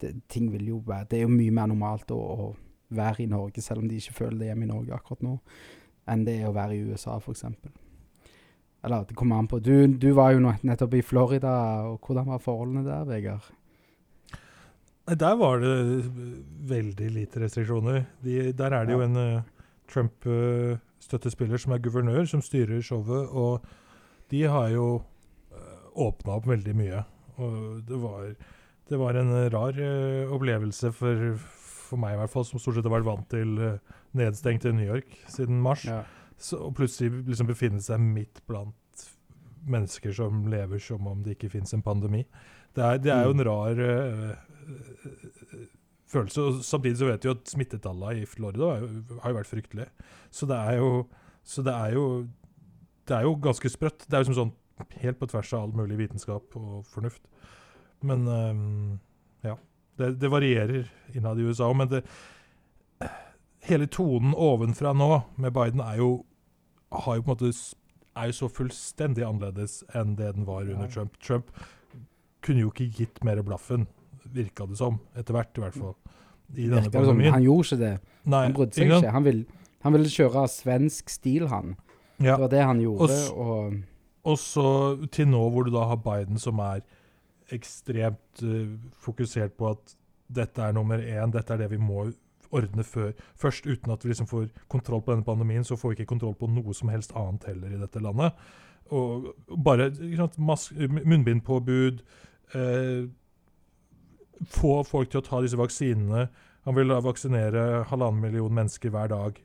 det, 0.00 0.22
ting 0.28 0.52
vil 0.52 0.66
jo 0.66 0.82
være 0.86 1.06
Det 1.10 1.18
er 1.18 1.22
jo 1.22 1.28
mye 1.28 1.54
mer 1.54 1.66
normalt 1.70 2.10
å, 2.10 2.18
å 2.18 2.56
være 2.90 3.22
i 3.22 3.26
Norge, 3.30 3.62
selv 3.62 3.84
om 3.84 3.88
de 3.88 4.00
ikke 4.00 4.14
føler 4.14 4.38
det 4.38 4.50
hjemme 4.50 4.66
i 4.66 4.72
Norge 4.72 4.94
akkurat 4.94 5.22
nå, 5.22 5.36
enn 6.08 6.24
det 6.26 6.40
er 6.40 6.48
å 6.48 6.56
være 6.56 6.76
i 6.76 6.82
USA, 6.88 7.18
f.eks. 7.18 7.44
Eller 8.84 9.06
det 9.08 9.16
kommer 9.18 9.40
an 9.40 9.48
på. 9.50 9.58
Du, 9.60 9.86
du 9.86 10.10
var 10.16 10.32
jo 10.34 10.42
nettopp 10.42 10.94
i 10.94 11.04
Florida, 11.04 11.54
og 11.90 12.04
hvordan 12.04 12.28
var 12.30 12.42
forholdene 12.42 12.86
der, 12.86 13.06
Vegard? 13.08 13.48
Der 15.08 15.36
var 15.40 15.62
det 15.62 16.04
veldig 16.68 17.10
lite 17.14 17.40
restriksjoner. 17.40 18.02
De, 18.24 18.52
der 18.52 18.74
er 18.76 18.84
det 18.84 18.92
jo 18.92 19.04
en 19.06 19.16
uh, 19.16 19.46
Trump-støttespiller 19.88 21.60
som 21.60 21.72
er 21.72 21.82
guvernør, 21.82 22.26
som 22.28 22.44
styrer 22.44 22.84
showet, 22.84 23.30
og 23.32 23.64
de 24.30 24.42
har 24.52 24.68
jo 24.74 24.88
uh, 25.00 25.86
åpna 25.96 26.36
opp 26.36 26.48
veldig 26.50 26.76
mye. 26.76 27.00
Og 27.40 27.80
det 27.88 28.02
var, 28.02 28.26
det 28.90 29.00
var 29.00 29.16
en 29.16 29.32
eh, 29.32 29.48
rar 29.54 29.80
uh, 29.80 30.34
opplevelse 30.36 30.92
for, 30.92 31.38
for 31.88 32.00
meg, 32.00 32.14
i 32.14 32.20
hvert 32.20 32.32
fall, 32.32 32.44
som 32.48 32.60
stort 32.60 32.76
sett 32.78 32.86
har 32.88 32.94
vært 32.98 33.08
vant 33.08 33.28
til 33.32 33.56
uh, 33.58 33.96
nedstengt 34.18 34.66
i 34.68 34.72
New 34.76 34.86
York 34.88 35.16
siden 35.32 35.58
mars. 35.64 35.86
Ja. 35.88 36.02
Så, 36.38 36.60
og 36.68 36.76
plutselig 36.78 37.24
liksom 37.26 37.48
befinne 37.48 37.80
seg 37.82 37.98
midt 38.04 38.42
blant 38.46 38.74
mennesker 39.68 40.12
som 40.14 40.44
lever 40.48 40.78
som 40.80 41.06
om 41.10 41.24
det 41.24 41.34
ikke 41.36 41.50
fins 41.56 41.74
en 41.74 41.82
pandemi. 41.82 42.22
Det 42.76 42.84
er, 42.84 43.00
det 43.02 43.10
er 43.12 43.24
jo 43.26 43.34
en 43.34 43.42
rar 43.48 43.80
øh, 43.82 44.28
øh, 44.68 45.64
følelse. 46.08 46.42
og 46.44 46.60
Samtidig 46.64 47.00
så 47.00 47.08
vet 47.10 47.24
vi 47.26 47.32
at 47.32 47.50
smittetallene 47.50 48.22
i 48.22 48.28
Florida 48.28 48.70
har 48.70 48.84
jo- 48.84 49.18
har 49.22 49.32
jo 49.32 49.38
vært 49.40 49.50
fryktelige. 49.50 49.88
Så 50.30 50.46
det 50.46 50.56
er 50.56 50.78
jo 50.78 51.06
så 51.44 51.62
det 51.64 51.74
er 51.74 51.92
jo 51.96 52.06
det 53.08 53.16
er 53.16 53.22
jo 53.24 53.34
ganske 53.40 53.68
sprøtt. 53.72 54.04
Det 54.06 54.14
er 54.14 54.20
jo 54.22 54.30
som 54.32 54.38
sånn 54.38 54.54
helt 55.02 55.18
på 55.18 55.26
tvers 55.26 55.52
av 55.56 55.62
all 55.64 55.72
mulig 55.74 55.96
vitenskap 55.98 56.54
og 56.56 56.84
fornuft. 56.86 57.22
Men 58.02 58.26
ja. 58.28 58.52
Det, 59.98 60.12
det 60.20 60.30
varierer 60.30 60.88
innad 61.14 61.40
i 61.40 61.48
USA. 61.48 61.72
Men 61.74 61.90
det, 61.90 62.02
hele 63.68 63.88
tonen 63.90 64.34
ovenfra 64.34 64.94
nå 64.96 65.10
med 65.36 65.52
Biden 65.56 65.82
er 65.84 66.00
jo 66.00 66.12
har 66.94 67.18
jo 67.18 67.26
måte 67.26 67.50
er 68.18 68.30
jo 68.30 68.36
så 68.38 68.48
fullstendig 68.50 69.24
annerledes 69.26 69.82
enn 69.96 70.16
det 70.18 70.32
den 70.36 70.46
var 70.48 70.66
under. 70.66 70.88
Trump. 70.90 71.18
Trump 71.22 71.50
kunne 72.44 72.64
jo 72.64 72.70
ikke 72.72 72.88
gitt 73.02 73.20
mer 73.26 73.40
blaffen, 73.46 73.86
virka 74.34 74.66
det 74.66 74.78
som. 74.80 74.98
Etter 75.18 75.36
hvert, 75.36 75.52
i 75.58 75.64
hvert 75.64 75.76
fall. 75.76 75.94
I 76.54 76.68
denne 76.70 76.88
som 76.88 76.94
pandemien. 76.94 77.34
han 77.34 77.44
gjorde 77.44 77.66
ikke 77.66 77.80
det. 77.82 77.92
Nei, 78.24 78.42
Han 78.46 78.56
brydde 78.56 78.78
seg 78.78 78.88
ikke. 78.88 79.12
Han, 79.14 79.26
vil, 79.26 79.42
han 79.84 79.96
ville 79.98 80.12
kjøre 80.14 80.46
svensk 80.48 81.12
stil, 81.12 81.46
han. 81.52 81.76
Ja. 82.18 82.34
Det 82.34 82.40
var 82.46 82.52
det 82.54 82.64
han 82.64 82.80
gjorde. 82.82 83.18
Og 83.34 83.48
Og, 83.48 83.78
Og 84.28 84.38
så 84.38 84.70
til 85.14 85.28
nå 85.30 85.44
hvor 85.52 85.64
du 85.64 85.70
da 85.72 85.86
har 85.88 86.00
Biden 86.02 86.40
som 86.40 86.58
er 86.58 86.80
ekstremt 87.54 88.42
uh, 88.44 88.74
fokusert 89.04 89.56
på 89.58 89.72
at 89.72 89.94
dette 90.28 90.62
er 90.62 90.74
nummer 90.76 91.00
én, 91.00 91.32
dette 91.32 91.54
er 91.54 91.62
det 91.62 91.70
vi 91.72 91.80
må 91.80 92.08
ordne 92.54 92.84
før. 92.84 93.12
Først 93.36 93.66
uten 93.66 93.92
at 93.92 94.04
vi 94.04 94.12
liksom 94.12 94.28
får 94.28 94.48
kontroll 94.68 95.02
på 95.04 95.12
denne 95.12 95.26
pandemien, 95.26 95.64
så 95.64 95.76
får 95.76 95.92
vi 95.92 95.98
ikke 95.98 96.12
kontroll 96.14 96.36
på 96.38 96.48
noe 96.52 96.74
som 96.76 96.92
helst 96.92 97.14
annet 97.16 97.48
heller 97.50 97.74
i 97.74 97.80
dette 97.80 98.02
landet. 98.04 98.36
Og 98.94 99.34
bare 99.64 99.90
munnbindpåbud 101.04 102.04
eh, 102.56 103.08
Få 104.48 104.84
folk 104.86 105.10
til 105.10 105.18
å 105.18 105.26
ta 105.26 105.40
disse 105.42 105.58
vaksinene. 105.58 106.28
Han 106.62 106.76
vil 106.76 106.92
da 106.92 107.00
vaksinere 107.02 107.82
halvannen 107.90 108.20
million 108.22 108.52
mennesker 108.54 108.92
hver 108.94 109.10
dag 109.10 109.40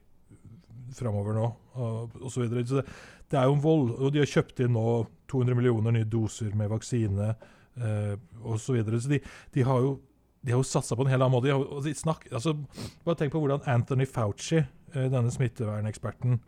framover 0.93 1.33
nå, 1.33 1.47
osv. 1.73 2.27
Så, 2.29 2.43
videre. 2.43 2.65
så 2.69 2.77
det, 2.77 2.83
det 3.33 3.39
er 3.39 3.47
jo 3.49 3.55
en 3.55 3.63
vold. 3.63 3.87
Og 3.97 4.13
de 4.13 4.21
har 4.21 4.29
kjøpt 4.29 4.61
inn 4.61 4.75
nå 4.77 4.85
200 5.33 5.57
millioner 5.57 5.95
nye 5.95 6.05
doser 6.05 6.53
med 6.53 6.69
vaksine 6.75 7.31
eh, 7.77 8.15
osv. 8.43 8.63
Så, 8.65 8.77
videre. 8.77 9.01
så 9.01 9.13
de, 9.13 9.21
de 9.53 9.67
har 9.67 9.85
jo 9.85 9.99
de 10.43 10.51
har 10.51 10.59
jo 10.59 10.67
satsa 10.67 10.95
på 10.99 11.05
en 11.05 11.11
hel 11.13 11.21
annen 11.23 11.37
måte. 11.37 11.53
Har, 11.55 11.83
de 11.85 11.93
snakk, 11.95 12.25
altså, 12.35 12.57
bare 13.05 13.15
tenk 13.19 13.31
på 13.31 13.39
hvordan 13.39 13.63
Anthony 13.69 14.03
Fauci, 14.09 14.59
eh, 14.59 15.05
denne 15.07 15.31
smitteverneksperten 15.31 16.41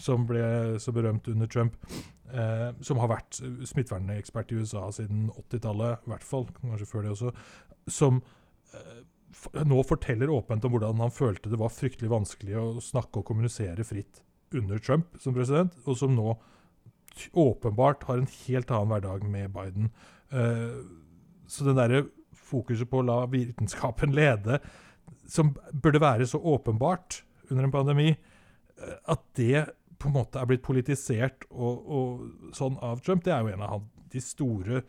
som 0.00 0.24
ble 0.24 0.78
så 0.80 0.94
berømt 0.94 1.28
under 1.28 1.50
Trump, 1.52 1.76
eh, 2.32 2.70
som 2.80 3.00
har 3.02 3.10
vært 3.12 3.40
smittevernekspert 3.68 4.52
i 4.52 4.62
USA 4.62 4.86
siden 4.96 5.26
80-tallet, 5.34 6.06
i 6.06 6.12
hvert 6.14 6.24
fall, 6.24 6.46
kanskje 6.62 6.88
før 6.88 7.04
det 7.04 7.12
også, 7.12 7.34
som 7.92 8.22
eh, 8.72 9.02
nå 9.68 9.82
forteller 9.88 10.32
åpent 10.32 10.64
om 10.64 10.72
hvordan 10.74 11.02
han 11.02 11.12
følte 11.12 11.52
det 11.52 11.60
var 11.60 11.72
fryktelig 11.72 12.12
vanskelig 12.12 12.56
å 12.60 12.66
snakke 12.84 13.20
og 13.20 13.28
kommunisere 13.28 13.84
fritt 13.84 14.22
under 14.56 14.80
Trump 14.80 15.16
som 15.20 15.36
president, 15.36 15.76
og 15.84 15.96
som 15.98 16.16
nå 16.16 16.34
åpenbart 17.36 18.06
har 18.08 18.20
en 18.20 18.32
helt 18.46 18.72
annen 18.72 18.92
hverdag 18.92 19.24
med 19.28 19.52
Biden. 19.52 19.92
Eh, 20.32 20.80
så 21.46 21.66
den 21.68 21.78
derre 21.78 22.06
fokuset 22.32 22.88
på 22.90 23.00
å 23.00 23.06
la 23.06 23.18
vitenskapen 23.30 24.14
lede, 24.18 24.60
som 25.28 25.54
burde 25.72 26.02
være 26.02 26.26
så 26.28 26.40
åpenbart 26.40 27.22
under 27.50 27.68
en 27.68 27.74
pandemi, 27.74 28.10
eh, 28.12 28.98
at 29.12 29.24
det 29.38 29.66
på 30.02 30.10
en 30.10 30.16
måte 30.16 30.40
er 30.40 30.48
blitt 30.50 30.64
politisert 30.66 31.46
og, 31.50 31.82
og 31.86 32.54
sånn 32.56 32.78
av 32.82 33.02
Trump, 33.06 33.22
det 33.24 33.34
er 33.36 33.44
jo 33.44 33.52
en 33.52 33.62
av 33.62 33.84
de 34.12 34.20
store, 34.20 34.82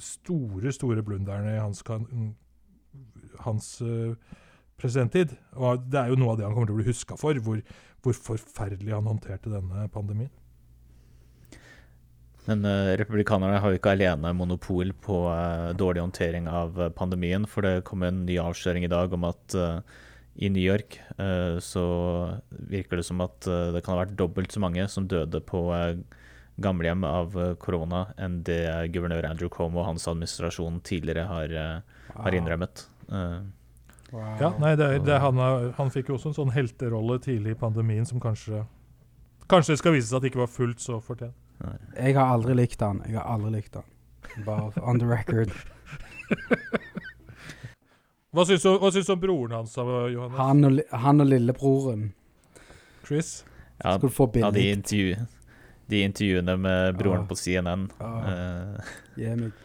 store, 0.00 0.72
store 0.72 1.04
blunderne 1.04 1.52
i 1.52 1.60
hans, 1.60 1.82
hans 3.44 3.68
uh, 3.84 4.16
presidenttid. 4.80 5.34
Og 5.60 5.84
det 5.92 6.00
er 6.00 6.12
jo 6.12 6.18
noe 6.20 6.32
av 6.32 6.40
det 6.40 6.46
han 6.48 6.56
kommer 6.56 6.70
til 6.70 6.78
å 6.78 6.80
bli 6.80 6.88
huska 6.88 7.18
for, 7.20 7.38
hvor, 7.44 7.60
hvor 8.04 8.16
forferdelig 8.16 8.96
han 8.96 9.10
håndterte 9.10 9.52
denne 9.52 9.84
pandemien. 9.92 10.32
Men 12.48 12.64
uh, 12.64 12.96
republikanerne 12.96 13.60
har 13.60 13.72
jo 13.72 13.78
ikke 13.78 13.92
alene 13.92 14.32
monopol 14.36 14.94
på 15.04 15.20
uh, 15.28 15.74
dårlig 15.76 16.00
håndtering 16.00 16.48
av 16.48 16.78
uh, 16.80 16.88
pandemien. 16.96 17.44
For 17.48 17.66
det 17.66 17.84
kom 17.88 18.06
en 18.06 18.24
ny 18.28 18.38
avsløring 18.40 18.86
i 18.86 18.92
dag 18.92 19.12
om 19.12 19.28
at 19.28 19.56
i 20.38 20.46
New 20.54 20.62
York 20.62 21.00
så 21.66 21.84
virker 22.70 23.00
det 23.00 23.04
som 23.08 23.18
at 23.24 23.42
det 23.42 23.80
kan 23.82 23.96
ha 23.96 24.04
vært 24.04 24.12
dobbelt 24.20 24.52
så 24.54 24.60
mange 24.62 24.84
som 24.86 25.08
døde 25.10 25.40
på 25.42 25.64
gamlehjem 26.62 27.02
av 27.08 27.34
korona 27.58 28.04
enn 28.22 28.36
det 28.46 28.60
guvernør 28.94 29.26
Andrew 29.26 29.50
Cuomo 29.50 29.80
og 29.82 29.88
hans 29.88 30.06
administrasjon 30.06 30.78
tidligere 30.86 31.24
har, 31.26 31.56
har 32.14 32.38
innrømmet. 32.38 32.84
Wow. 33.10 34.30
Ja, 34.38 34.52
nei, 34.62 34.76
det, 34.78 34.92
det, 35.08 35.18
han, 35.26 35.42
han, 35.74 35.90
fikk 35.90 36.12
jo 36.12 36.20
også 36.20 36.30
en 36.30 36.38
sånn 36.38 36.54
helterolle 36.54 37.18
tidlig 37.24 37.56
i 37.56 37.60
pandemien 37.66 38.06
som 38.06 38.22
kanskje 38.22 38.62
Kanskje 39.50 39.74
det 39.74 39.82
skal 39.82 39.94
vise 39.96 40.10
seg 40.12 40.20
at 40.20 40.22
det 40.22 40.30
ikke 40.30 40.44
var 40.44 40.50
fullt 40.52 40.82
så 40.84 41.02
fortjent. 41.02 41.47
Jeg 41.96 42.14
har 42.14 42.34
aldri 42.34 42.54
likt 42.58 42.82
han. 42.84 43.02
Jeg 43.06 43.18
har 43.18 43.26
aldri 43.34 43.56
likt 43.58 43.78
han. 43.78 43.86
Bare 44.46 44.70
on 44.82 45.00
the 45.00 45.08
record. 45.08 45.52
hva 48.34 48.44
syns 48.46 48.62
du, 48.62 48.70
hva 48.78 48.90
syns 48.94 49.08
du 49.08 49.14
om 49.14 49.22
broren 49.22 49.56
hans, 49.56 49.74
Johannes? 49.78 50.38
Han 50.38 50.68
og, 50.68 50.80
han 51.04 51.24
og 51.24 51.30
lillebroren. 51.32 52.08
Chris? 53.06 53.44
Ja, 53.78 53.96
Skal 53.96 54.08
du 54.08 54.14
få 54.14 54.26
billig? 54.26 54.46
Ja, 54.46 54.50
de, 54.54 54.70
intervju, 54.70 55.16
de 55.86 56.02
intervjuene 56.04 56.56
med 56.60 56.98
broren 56.98 57.24
ah. 57.24 57.28
på 57.30 57.38
CNN. 57.38 57.88
Ah. 57.98 58.28
Uh, 58.28 58.92
gi 59.16 59.34
meg, 59.38 59.64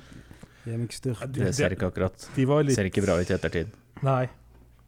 gi 0.64 0.80
meg 0.80 0.96
styrke. 0.96 1.30
Det 1.34 1.52
ser 1.58 1.76
ikke 1.76 1.92
akkurat 1.92 2.30
de 2.36 2.48
litt... 2.64 2.78
Ser 2.78 2.90
ikke 2.90 3.04
bra 3.06 3.20
ut 3.20 3.30
i 3.30 3.38
ettertid. 3.38 3.74
Nei. 4.06 4.24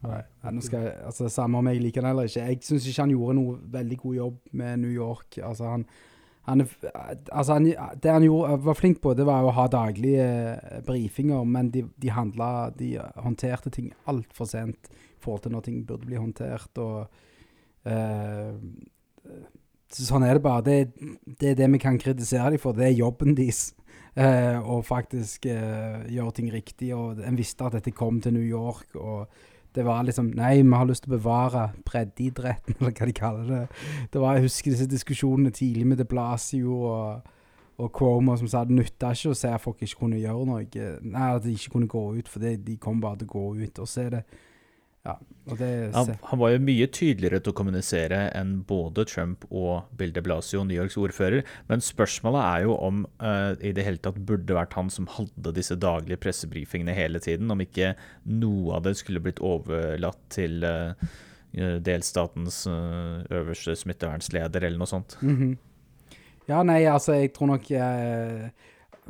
Nei. 0.06 0.22
Ja, 0.44 0.52
skal, 0.62 0.90
altså, 1.10 1.30
samme 1.34 1.60
om 1.60 1.70
jeg 1.72 1.82
liker 1.82 2.06
han 2.06 2.14
eller 2.14 2.30
ikke. 2.30 2.46
Jeg 2.46 2.62
syns 2.66 2.86
ikke 2.90 3.06
han 3.06 3.16
gjorde 3.16 3.38
noe 3.40 3.56
veldig 3.74 3.98
god 4.02 4.20
jobb 4.20 4.38
med 4.62 4.84
New 4.84 4.94
York. 4.94 5.40
Altså, 5.42 5.72
han 5.74 5.88
han, 6.46 6.62
altså 7.32 7.54
han, 7.58 7.66
det 8.02 8.12
han 8.12 8.26
gjorde, 8.26 8.58
var 8.68 8.78
flink 8.78 9.00
på, 9.02 9.16
det 9.18 9.26
var 9.26 9.46
å 9.46 9.54
ha 9.56 9.66
daglige 9.72 10.26
eh, 10.26 10.82
brifinger, 10.86 11.46
men 11.50 11.72
de, 11.74 11.86
de 12.02 12.12
handla 12.14 12.70
De 12.78 12.92
håndterte 13.22 13.72
ting 13.74 13.92
altfor 14.06 14.50
sent 14.50 14.92
i 14.92 15.24
forhold 15.26 15.46
til 15.46 15.56
når 15.56 15.66
ting 15.66 15.80
burde 15.88 16.06
bli 16.06 16.20
håndtert. 16.22 16.78
og 16.78 17.08
uh, 17.90 18.54
Sånn 19.96 20.26
er 20.28 20.38
det 20.38 20.44
bare. 20.44 20.62
Det, 20.62 20.76
det, 21.26 21.50
er 21.50 21.58
det 21.58 21.72
vi 21.74 21.82
kan 21.82 21.98
kritisere 21.98 22.52
dem 22.54 22.62
for. 22.62 22.78
Det 22.78 22.92
er 22.92 23.00
jobben 23.00 23.34
deres. 23.38 23.72
Uh, 24.14 24.62
å 24.76 24.84
faktisk 24.86 25.48
uh, 25.50 26.06
gjøre 26.12 26.36
ting 26.38 26.54
riktig. 26.54 26.92
og 26.94 27.24
En 27.26 27.40
visste 27.40 27.66
at 27.66 27.80
dette 27.80 27.96
kom 27.96 28.22
til 28.22 28.38
New 28.38 28.46
York. 28.46 28.94
og 29.02 29.26
det 29.76 29.86
var 29.86 30.04
liksom 30.08 30.32
Nei, 30.36 30.62
vi 30.62 30.72
har 30.74 30.88
lyst 30.88 31.04
til 31.06 31.14
å 31.14 31.18
bevare 31.18 31.70
breddeidretten, 31.88 32.76
eller 32.80 32.96
hva 32.96 33.08
de 33.10 33.16
kaller 33.16 33.52
det. 33.52 33.62
Det 34.14 34.22
var, 34.22 34.38
Jeg 34.38 34.48
husker 34.48 34.72
disse 34.72 34.90
diskusjonene 34.92 35.52
tidlig 35.56 35.88
med 35.88 36.00
De 36.00 36.08
Blasio 36.08 36.80
og, 36.88 37.32
og 37.78 37.92
Cuomo 37.92 38.38
som 38.40 38.48
sa 38.52 38.64
det 38.66 38.78
nytta 38.78 39.12
ikke 39.12 39.34
å 39.34 39.38
se 39.38 39.52
at 39.52 39.64
folk 39.64 39.84
ikke 39.84 40.06
kunne 40.06 40.22
gjøre 40.22 40.48
noe. 40.48 40.90
Nei, 41.04 41.30
at 41.30 41.44
de 41.44 41.56
ikke 41.56 41.76
kunne 41.76 41.92
gå 41.92 42.06
ut, 42.20 42.32
for 42.32 42.44
de 42.44 42.78
kom 42.82 43.04
bare 43.04 43.22
til 43.22 43.30
å 43.30 43.34
gå 43.36 43.48
ut. 43.66 43.84
Og 43.84 43.90
så 43.90 44.06
er 44.06 44.14
det 44.16 44.24
ja, 45.06 45.20
det, 45.60 45.92
han, 45.94 46.16
han, 46.22 46.40
var 46.42 46.56
jo 46.56 46.62
mye 46.66 46.88
tydeligere 46.90 47.38
til 47.44 47.54
å 47.54 47.58
kommunisere 47.60 48.24
enn 48.34 48.56
både 48.66 49.04
Trump 49.06 49.44
og 49.52 49.92
Bill 49.98 50.14
de 50.16 50.24
Blasio, 50.26 50.64
New 50.66 50.74
Yorks 50.74 50.98
ordfører. 50.98 51.46
Men 51.70 51.84
spørsmålet 51.86 52.42
er 52.42 52.64
jo 52.66 52.74
om 52.88 53.04
uh, 53.22 53.54
i 53.62 53.76
det 53.78 53.86
hele 53.86 54.02
tatt 54.02 54.18
burde 54.26 54.58
vært 54.58 54.74
han 54.74 54.90
som 54.94 55.06
hadde 55.14 55.54
disse 55.54 55.78
daglige 55.78 56.18
pressebrifingene 56.24 56.98
hele 56.98 57.22
tiden. 57.22 57.54
Om 57.54 57.62
ikke 57.62 57.94
noe 58.34 58.80
av 58.80 58.88
det 58.88 58.96
skulle 58.98 59.22
blitt 59.22 59.44
overlatt 59.46 60.24
til 60.34 60.66
uh, 60.66 60.98
delstatens 61.54 62.64
uh, 62.66 63.22
øverste 63.30 63.78
smittevernsleder, 63.86 64.66
eller 64.66 64.82
noe 64.82 64.90
sånt. 64.90 65.20
Mm 65.22 65.38
-hmm. 65.38 65.56
Ja, 66.50 66.64
nei, 66.64 66.84
altså, 66.86 67.14
jeg 67.14 67.34
tror 67.34 67.54
nok 67.54 67.70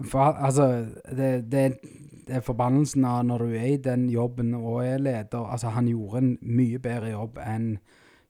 for, 0.04 0.20
Altså, 0.20 0.86
det, 1.12 1.52
det 1.52 1.68
det 2.26 2.40
er 2.40 2.46
forbannelsen 2.46 3.06
av 3.06 3.20
når 3.28 3.44
du 3.46 3.52
er 3.54 3.68
i 3.70 3.82
den 3.82 4.08
jobben 4.10 4.56
og 4.58 4.80
er 4.86 4.98
leder. 5.02 5.46
Altså, 5.46 5.70
han 5.76 5.88
gjorde 5.88 6.24
en 6.24 6.32
mye 6.42 6.80
bedre 6.82 7.12
jobb 7.14 7.38
enn 7.44 7.76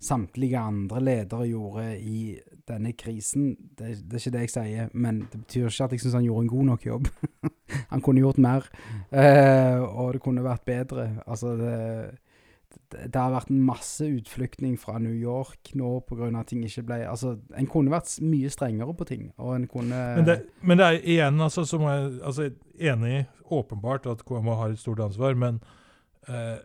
samtlige 0.05 0.59
andre 0.59 0.99
ledere 1.01 1.47
gjorde 1.47 1.85
i 2.03 2.35
denne 2.67 2.91
krisen. 2.97 3.55
Det, 3.77 3.95
det, 4.03 4.17
er 4.17 4.19
ikke 4.19 4.33
det 4.35 4.43
jeg 4.43 4.53
sier, 4.53 4.91
men 4.93 5.23
det 5.31 5.39
betyr 5.45 5.69
ikke 5.69 5.87
at 5.87 5.95
jeg 5.95 6.03
syns 6.03 6.17
han 6.19 6.27
gjorde 6.27 6.43
en 6.43 6.51
god 6.51 6.67
nok 6.71 6.85
jobb. 6.85 7.07
han 7.93 8.03
kunne 8.03 8.21
gjort 8.21 8.41
mer, 8.43 8.67
uh, 9.15 9.79
og 9.87 10.13
det 10.13 10.21
kunne 10.25 10.43
vært 10.45 10.67
bedre. 10.67 11.07
Altså, 11.25 11.55
det, 11.61 12.19
det 12.93 13.15
har 13.15 13.33
vært 13.33 13.49
masse 13.49 14.05
utflyktning 14.05 14.75
fra 14.79 14.97
New 15.01 15.13
York 15.15 15.71
nå 15.79 15.99
pga. 16.07 16.29
at 16.39 16.51
ting 16.51 16.63
ikke 16.65 16.85
ble 16.85 16.99
Altså, 17.07 17.37
En 17.57 17.67
kunne 17.67 17.93
vært 17.93 18.11
mye 18.21 18.49
strengere 18.49 18.93
på 18.93 19.07
ting. 19.07 19.31
og 19.37 19.55
en 19.55 19.67
kunne... 19.67 20.01
Men 20.19 20.25
det, 20.25 20.37
men 20.61 20.77
det 20.77 20.85
er 20.85 21.01
igjen, 21.01 21.41
altså, 21.41 21.65
som 21.65 21.81
jeg 21.81 22.21
altså, 22.21 22.49
enig 22.77 23.25
åpenbart 23.51 24.07
at 24.07 24.25
KMA 24.25 24.55
har 24.55 24.73
et 24.73 24.79
stort 24.79 24.99
ansvar, 24.99 25.35
men 25.37 25.59
eh, 26.27 26.57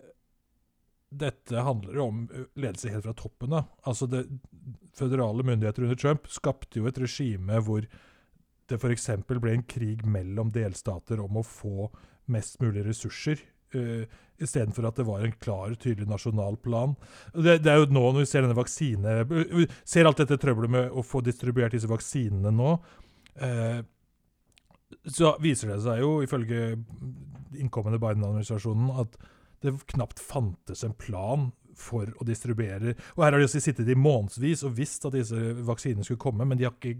dette 1.10 1.64
handler 1.66 1.98
om 1.98 2.22
ledelse 2.56 2.92
helt 2.92 3.04
fra 3.04 3.16
toppen 3.16 3.52
av. 3.52 3.68
Altså, 3.84 4.06
det, 4.06 4.24
føderale 4.96 5.44
myndigheter 5.46 5.86
under 5.86 5.98
Trump 5.98 6.28
skapte 6.30 6.80
jo 6.80 6.88
et 6.88 6.98
regime 7.00 7.60
hvor 7.66 7.86
det 8.70 8.78
f.eks. 8.78 9.08
ble 9.26 9.54
en 9.56 9.66
krig 9.66 10.04
mellom 10.06 10.52
delstater 10.54 11.20
om 11.22 11.40
å 11.40 11.46
få 11.46 11.90
mest 12.30 12.60
mulig 12.62 12.84
ressurser 12.86 13.42
uh, 13.76 14.18
istedenfor 14.40 14.88
at 14.88 14.98
det 15.00 15.06
var 15.08 15.24
en 15.24 15.36
klar, 15.42 15.74
tydelig 15.80 16.08
nasjonal 16.08 16.56
plan. 16.64 16.96
Det, 17.34 17.60
det, 17.64 17.70
er 17.70 17.82
jo 17.82 17.90
nå 17.92 18.04
når 18.08 18.22
vi 18.22 18.28
ser 18.30 18.46
denne 18.46 18.56
vaksine 18.56 19.16
Vi 19.28 19.66
ser 19.84 20.08
alt 20.08 20.22
dette 20.22 20.38
trøbbelet 20.40 20.72
med 20.72 20.94
å 20.96 21.04
få 21.04 21.20
distribuert 21.24 21.76
disse 21.76 21.90
vaksinene 21.90 22.52
nå. 22.54 22.74
Uh, 23.40 23.80
så 25.06 25.36
viser 25.42 25.70
det 25.70 25.82
seg 25.84 26.02
jo, 26.02 26.18
ifølge 26.24 26.74
innkommende 27.60 28.00
Biden-administrasjonen, 28.02 28.90
at 29.04 29.16
det 29.62 29.76
knapt 29.92 30.20
fantes 30.22 30.82
en 30.86 30.96
plan 30.98 31.50
for 31.80 32.10
å 32.20 32.26
distribuere. 32.26 32.94
Og 33.16 33.24
her 33.24 33.32
har 33.32 33.40
de 33.40 33.46
også 33.46 33.62
sittet 33.62 33.88
i 33.88 33.98
månedsvis 33.98 34.64
og 34.68 34.76
visst 34.76 35.06
at 35.08 35.16
disse 35.16 35.54
vaksinene 35.66 36.06
skulle 36.06 36.22
komme, 36.22 36.46
men 36.48 36.60
de 36.60 36.66
har 36.68 36.76
ikke 36.76 36.96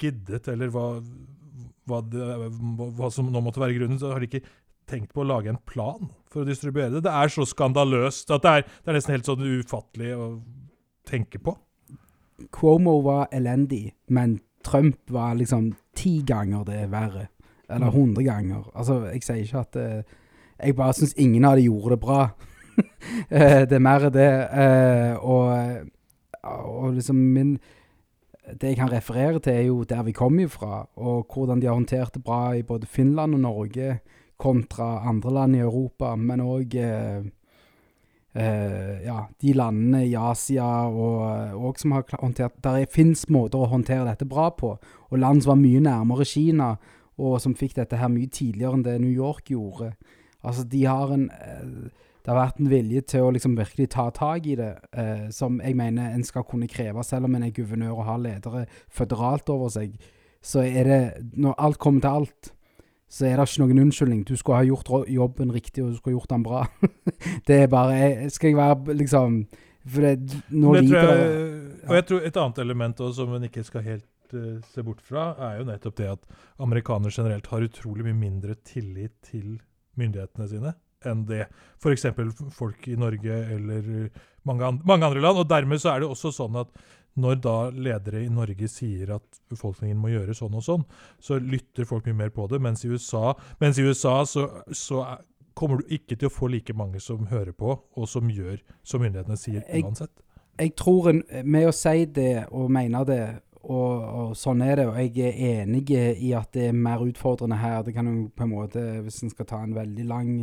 giddet, 0.00 0.48
eller 0.50 0.70
hva, 0.74 0.86
hva, 1.86 2.02
det, 2.10 2.26
hva, 2.98 3.10
som 3.14 3.30
nå 3.30 3.42
måtte 3.44 3.62
være 3.62 3.78
grunnen, 3.78 4.00
så 4.02 4.12
har 4.12 4.22
de 4.22 4.30
ikke 4.30 4.44
tenkt 4.90 5.12
på 5.14 5.22
å 5.22 5.28
lage 5.28 5.50
en 5.50 5.60
plan 5.68 6.10
for 6.30 6.42
å 6.42 6.48
distribuere 6.48 6.94
det. 6.94 7.04
Det 7.06 7.12
er 7.12 7.32
så 7.32 7.46
skandaløst 7.48 8.30
at 8.34 8.44
det 8.44 8.52
er, 8.52 8.66
det 8.66 8.92
er 8.92 8.98
nesten 8.98 9.16
helt 9.16 9.28
sånn 9.28 9.46
ufattelig 9.46 10.12
å 10.16 10.26
tenke 11.06 11.40
på. 11.42 11.56
Cuomo 12.52 12.98
var 13.04 13.30
elendig, 13.34 13.94
men 14.12 14.38
Trump 14.66 14.98
var 15.14 15.36
liksom 15.38 15.70
ti 15.96 16.20
ganger 16.26 16.66
det 16.68 16.82
verre. 16.92 17.28
Eller 17.68 17.90
mm. 17.90 17.94
hundre 17.94 18.22
ganger. 18.26 18.66
Altså, 18.74 19.00
jeg 19.10 19.24
sier 19.26 19.42
ikke 19.42 19.64
at 19.64 19.78
uh, 19.80 20.22
Jeg 20.56 20.76
bare 20.76 20.94
syns 20.96 21.16
ingen 21.20 21.44
av 21.44 21.56
de 21.58 21.66
gjorde 21.66 21.96
det 21.96 22.00
bra. 22.00 22.20
uh, 22.78 23.62
det 23.68 23.76
er 23.76 23.82
mer 23.82 24.08
det. 24.14 24.30
Uh, 24.52 25.24
og, 25.24 25.90
og 26.42 26.94
liksom 26.94 27.16
min 27.16 27.56
det 28.46 28.68
jeg 28.70 28.76
kan 28.78 28.92
referere 28.92 29.40
til, 29.42 29.52
er 29.52 29.64
jo 29.66 29.82
der 29.82 30.04
vi 30.06 30.12
kommer 30.14 30.44
ifra, 30.44 30.84
og 30.96 31.26
hvordan 31.34 31.58
de 31.60 31.66
har 31.66 31.74
håndtert 31.74 32.14
det 32.14 32.22
bra 32.22 32.52
i 32.54 32.62
både 32.62 32.86
Finland 32.86 33.34
og 33.34 33.40
Norge 33.40 33.98
kontra 34.36 35.00
andre 35.08 35.32
land 35.32 35.56
i 35.56 35.64
Europa, 35.64 36.14
men 36.16 36.42
òg 36.44 36.74
eh, 36.80 37.24
eh, 38.36 39.04
ja, 39.06 39.22
de 39.40 39.54
landene 39.56 40.04
i 40.06 40.14
Asia 40.18 40.66
og, 40.88 41.56
og 41.56 41.80
som 41.80 41.96
har 41.96 42.04
håndtert 42.20 42.58
Der 42.64 42.84
fins 42.92 43.26
måter 43.32 43.64
å 43.64 43.70
håndtere 43.72 44.06
dette 44.10 44.28
bra 44.28 44.50
på, 44.52 44.76
og 45.10 45.18
land 45.18 45.44
som 45.44 45.54
var 45.54 45.62
mye 45.62 45.82
nærmere 45.84 46.28
Kina, 46.28 46.74
og 47.16 47.38
som 47.40 47.56
fikk 47.56 47.78
dette 47.78 47.96
her 47.96 48.12
mye 48.12 48.28
tidligere 48.28 48.76
enn 48.76 48.84
det 48.84 48.98
New 49.00 49.12
York 49.12 49.48
gjorde. 49.54 49.94
Altså, 50.44 50.66
de 50.68 50.84
har 50.84 51.14
en 51.14 51.30
eh, 51.30 52.02
Det 52.26 52.32
har 52.34 52.40
vært 52.40 52.56
en 52.58 52.66
vilje 52.66 53.00
til 53.06 53.22
å 53.22 53.30
liksom 53.30 53.52
virkelig 53.54 53.84
ta 53.94 54.08
tak 54.10 54.48
i 54.50 54.56
det, 54.58 54.72
eh, 54.98 55.28
som 55.30 55.60
jeg 55.62 55.76
mener 55.78 56.10
en 56.10 56.24
skal 56.26 56.42
kunne 56.42 56.66
kreve, 56.66 57.04
selv 57.06 57.28
om 57.28 57.36
en 57.38 57.44
er 57.46 57.52
guvernør 57.54 58.00
og 58.00 58.08
har 58.08 58.18
ledere 58.18 58.64
føderalt 58.90 59.52
over 59.54 59.70
seg. 59.70 59.94
Så 60.42 60.64
er 60.66 60.90
det 60.90 61.02
Når 61.38 61.54
alt 61.54 61.78
kommer 61.78 62.00
til 62.00 62.10
alt, 62.10 62.50
så 63.06 63.28
er 63.28 63.38
det 63.38 63.46
ikke 63.46 63.62
noen 63.62 63.84
unnskyldning. 63.84 64.24
Du 64.26 64.34
skulle 64.36 64.58
ha 64.58 64.66
gjort 64.66 64.90
jobben 65.10 65.52
riktig, 65.54 65.84
og 65.84 65.92
du 65.92 65.98
skulle 65.98 66.14
ha 66.14 66.18
gjort 66.18 66.32
den 66.34 66.46
bra. 66.46 66.64
det 67.48 67.60
er 67.62 67.70
bare 67.70 68.00
jeg, 68.00 68.32
Skal 68.34 68.50
jeg 68.50 68.58
være 68.58 68.96
liksom 68.98 69.38
For 69.86 70.02
det, 70.02 70.40
nå 70.50 70.74
Det 70.74 70.82
liker 70.88 71.10
jeg, 71.12 71.28
det 71.30 71.66
og 71.86 71.94
jeg 71.94 72.06
tror 72.08 72.24
Et 72.26 72.40
annet 72.42 72.58
element 72.58 73.00
også, 73.00 73.20
som 73.20 73.36
en 73.36 73.46
ikke 73.46 73.62
skal 73.62 73.84
helt 73.86 74.34
uh, 74.34 74.56
se 74.66 74.82
bort 74.82 75.04
fra, 75.06 75.28
er 75.50 75.60
jo 75.60 75.68
nettopp 75.68 76.00
det 76.00 76.08
at 76.16 76.40
amerikanere 76.58 77.14
generelt 77.14 77.46
har 77.52 77.68
utrolig 77.68 78.08
mye 78.08 78.18
mindre 78.18 78.56
tillit 78.66 79.14
til 79.22 79.60
myndighetene 79.96 80.48
sine 80.50 80.74
enn 81.06 81.24
det 81.28 81.44
f.eks. 81.78 82.06
folk 82.56 82.88
i 82.90 82.96
Norge 82.98 83.36
eller 83.54 83.90
eh, 84.00 84.22
mange, 84.48 84.66
an 84.66 84.80
mange 84.88 85.06
andre 85.06 85.22
land. 85.22 85.42
Og 85.42 85.48
dermed 85.50 85.82
så 85.82 85.92
er 85.92 86.02
det 86.02 86.10
også 86.10 86.32
sånn 86.34 86.58
at 86.58 86.72
når 87.16 87.38
da 87.44 87.54
ledere 87.72 88.24
i 88.24 88.32
Norge 88.32 88.68
sier 88.70 89.14
at 89.16 89.40
befolkningen 89.50 89.98
må 90.00 90.12
gjøre 90.12 90.36
sånn 90.36 90.56
og 90.58 90.64
sånn, 90.64 90.84
så 91.22 91.38
lytter 91.40 91.88
folk 91.88 92.08
mye 92.08 92.20
mer 92.24 92.34
på 92.34 92.46
det. 92.50 92.60
Mens 92.62 92.84
i 92.84 92.92
USA, 92.92 93.32
mens 93.62 93.80
i 93.80 93.86
USA 93.86 94.18
så, 94.28 94.46
så 94.72 95.02
er, 95.06 95.24
kommer 95.56 95.80
du 95.80 95.96
ikke 95.96 96.18
til 96.18 96.28
å 96.28 96.34
få 96.34 96.50
like 96.52 96.76
mange 96.76 97.00
som 97.00 97.28
hører 97.30 97.56
på, 97.56 97.72
og 97.72 98.08
som 98.10 98.28
gjør 98.28 98.60
som 98.84 99.00
myndighetene 99.04 99.40
sier 99.40 99.64
uansett. 99.80 100.12
jeg 100.60 100.74
tror 100.76 101.10
en, 101.12 101.22
med 101.44 101.70
å 101.70 101.74
si 101.74 102.04
det 102.12 102.46
og 102.50 102.68
mene 102.76 103.04
det, 103.08 103.22
og, 103.66 104.04
og 104.20 104.36
sånn 104.38 104.62
er 104.62 104.76
det, 104.78 104.86
og 104.90 104.98
jeg 105.00 105.32
er 105.32 105.62
enig 105.64 105.88
i 105.96 106.30
at 106.38 106.52
det 106.54 106.68
er 106.68 106.76
mer 106.86 107.02
utfordrende 107.02 107.58
her. 107.58 107.80
Det 107.82 107.96
kan 107.96 108.06
jo 108.06 108.28
på 108.30 108.44
en 108.44 108.52
måte, 108.52 108.84
hvis 109.02 109.24
en 109.24 109.32
skal 109.32 109.48
ta 109.48 109.62
en 109.64 109.74
veldig 109.74 110.06
lang 110.06 110.34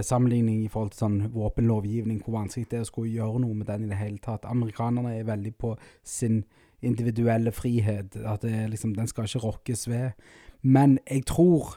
sammenligning 0.00 0.62
i 0.64 0.70
forhold 0.72 0.94
til 0.94 1.04
sånn 1.04 1.18
våpenlovgivning, 1.34 2.22
hvor 2.24 2.38
vanskelig 2.38 2.70
det 2.70 2.78
er 2.78 2.86
å 2.86 2.88
skulle 2.88 3.12
gjøre 3.12 3.42
noe 3.44 3.58
med 3.58 3.68
den 3.68 3.84
i 3.84 3.90
det 3.90 4.00
hele 4.00 4.22
tatt. 4.24 4.48
Amerikanerne 4.48 5.12
er 5.18 5.28
veldig 5.28 5.52
på 5.60 5.74
sin 6.02 6.42
individuelle 6.82 7.52
frihet, 7.54 8.16
at 8.16 8.44
liksom, 8.44 8.96
den 8.96 9.10
skal 9.10 9.28
ikke 9.28 9.44
rokkes 9.44 9.84
ved. 9.90 10.16
Men 10.62 10.96
jeg 11.10 11.26
tror 11.28 11.76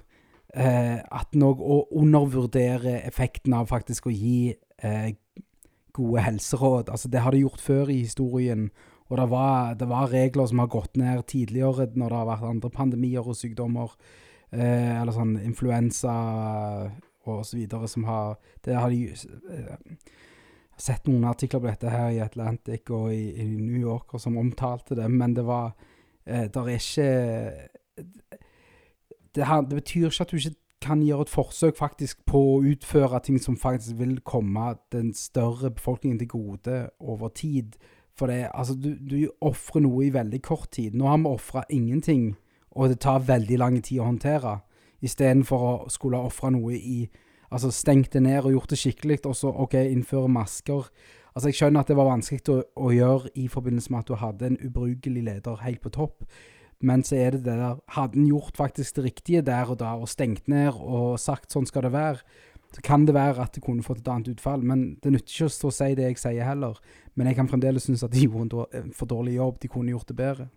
eh, 0.56 1.02
at 1.04 1.36
noe 1.38 1.60
å 1.60 1.82
undervurdere 2.00 3.02
effekten 3.06 3.54
av 3.58 3.70
faktisk 3.70 4.08
å 4.08 4.16
gi 4.16 4.56
eh, 4.56 5.14
gode 5.96 6.26
helseråd. 6.26 6.92
Altså, 6.92 7.12
det 7.12 7.24
har 7.24 7.36
de 7.36 7.44
gjort 7.44 7.64
før 7.64 7.92
i 7.92 8.02
historien. 8.04 8.70
Og 9.10 9.18
det 9.20 9.28
var, 9.30 9.76
det 9.78 9.88
var 9.90 10.10
regler 10.10 10.48
som 10.50 10.64
har 10.64 10.72
gått 10.74 10.98
ned 10.98 11.22
tidligere 11.30 11.92
når 11.94 12.10
det 12.10 12.22
har 12.22 12.30
vært 12.32 12.48
andre 12.50 12.72
pandemier 12.74 13.28
og 13.28 13.38
sykdommer. 13.38 13.94
Eh, 14.56 15.02
eller 15.02 15.14
sånn 15.14 15.36
influensa 15.44 16.16
og 17.32 17.46
så 17.46 17.58
videre 17.58 17.88
som 17.88 18.04
har 18.04 18.38
Det 18.66 18.76
har 18.76 18.90
de 18.90 19.10
eh, 19.10 20.02
sett 20.78 21.08
noen 21.08 21.24
artikler 21.30 21.62
på 21.64 21.70
dette 21.72 21.90
her 21.90 22.10
i 22.12 22.22
Atlantic 22.24 22.90
og 22.90 23.14
i, 23.14 23.32
i 23.42 23.46
New 23.46 23.80
Yorker 23.80 24.20
som 24.20 24.38
omtalte 24.38 24.96
det, 24.96 25.08
men 25.12 25.36
det 25.36 25.46
var 25.46 25.74
eh, 26.26 26.50
Der 26.52 26.62
er 26.62 26.76
ikke 26.76 27.70
det, 29.36 29.48
her, 29.48 29.62
det 29.62 29.76
betyr 29.76 30.08
ikke 30.08 30.24
at 30.24 30.32
du 30.32 30.38
ikke 30.38 30.56
kan 30.86 31.02
gjøre 31.02 31.26
et 31.26 31.34
forsøk 31.34 31.78
faktisk 31.78 32.22
på 32.30 32.40
å 32.54 32.64
utføre 32.70 33.20
ting 33.26 33.40
som 33.42 33.58
faktisk 33.58 33.98
vil 34.00 34.20
komme 34.28 34.76
den 34.94 35.14
større 35.18 35.72
befolkningen 35.74 36.20
til 36.22 36.30
gode 36.30 36.78
over 37.00 37.32
tid. 37.36 37.76
For 38.16 38.32
det, 38.32 38.50
altså, 38.54 38.76
du, 38.76 38.94
du 39.00 39.18
ofrer 39.42 39.84
noe 39.84 40.06
i 40.06 40.14
veldig 40.14 40.42
kort 40.46 40.70
tid. 40.76 40.96
Nå 40.96 41.08
har 41.10 41.20
vi 41.24 41.32
ofra 41.32 41.66
ingenting, 41.70 42.36
og 42.72 42.90
det 42.92 43.02
tar 43.04 43.26
veldig 43.28 43.60
lang 43.60 43.82
tid 43.82 44.00
å 44.00 44.10
håndtere. 44.12 44.60
Istedenfor 45.04 45.66
å 45.66 45.76
skulle 45.92 46.22
ofre 46.22 46.54
noe 46.56 46.78
i 46.78 47.06
Altså 47.56 47.70
stengt 47.72 48.16
det 48.16 48.24
ned 48.26 48.42
og 48.42 48.56
gjort 48.56 48.72
det 48.74 48.78
skikkelig, 48.82 49.20
og 49.30 49.36
så 49.38 49.52
OK, 49.64 49.76
innføre 49.78 50.28
masker. 50.28 50.88
Altså 51.36 51.52
Jeg 51.52 51.58
skjønner 51.60 51.86
at 51.86 51.92
det 51.92 51.96
var 51.96 52.10
vanskelig 52.10 52.42
å, 52.52 52.56
å 52.88 52.90
gjøre 52.92 53.32
i 53.40 53.46
forbindelse 53.52 53.94
med 53.94 54.02
at 54.02 54.10
du 54.10 54.16
hadde 54.20 54.50
en 54.50 54.58
ubrukelig 54.66 55.24
leder 55.28 55.62
helt 55.62 55.82
på 55.84 55.92
topp. 55.94 56.26
Men 56.84 57.06
så 57.06 57.16
er 57.22 57.36
det 57.36 57.46
det 57.46 57.56
der 57.60 57.78
Hadde 57.96 58.20
en 58.20 58.28
gjort 58.28 58.58
faktisk 58.58 58.98
det 58.98 59.06
riktige 59.06 59.46
der 59.46 59.72
og 59.72 59.80
da, 59.80 59.94
og 59.96 60.10
stengt 60.12 60.50
ned 60.52 60.76
og 60.76 61.20
sagt 61.22 61.54
sånn 61.54 61.70
skal 61.70 61.88
det 61.88 61.94
være, 61.96 62.20
så 62.76 62.84
kan 62.84 63.06
det 63.08 63.16
være 63.16 63.46
at 63.46 63.56
det 63.56 63.64
kunne 63.64 63.86
fått 63.86 64.02
et 64.02 64.12
annet 64.12 64.34
utfall. 64.34 64.64
Men 64.66 64.98
det 65.04 65.14
nytter 65.14 65.32
ikke 65.32 65.48
å 65.48 65.56
stå 65.56 65.72
og 65.72 65.76
si 65.78 65.90
det 65.96 66.10
jeg 66.10 66.20
sier 66.20 66.48
heller. 66.50 66.80
Men 67.16 67.30
jeg 67.30 67.38
kan 67.38 67.48
fremdeles 67.48 67.88
synes 67.88 68.04
at 68.04 68.12
de 68.12 68.26
gjorde 68.26 68.66
en 68.76 68.92
for 68.96 69.08
dårlig 69.08 69.38
jobb. 69.38 69.62
De 69.62 69.72
kunne 69.72 69.94
gjort 69.94 70.12
det 70.12 70.18
bedre. 70.20 70.48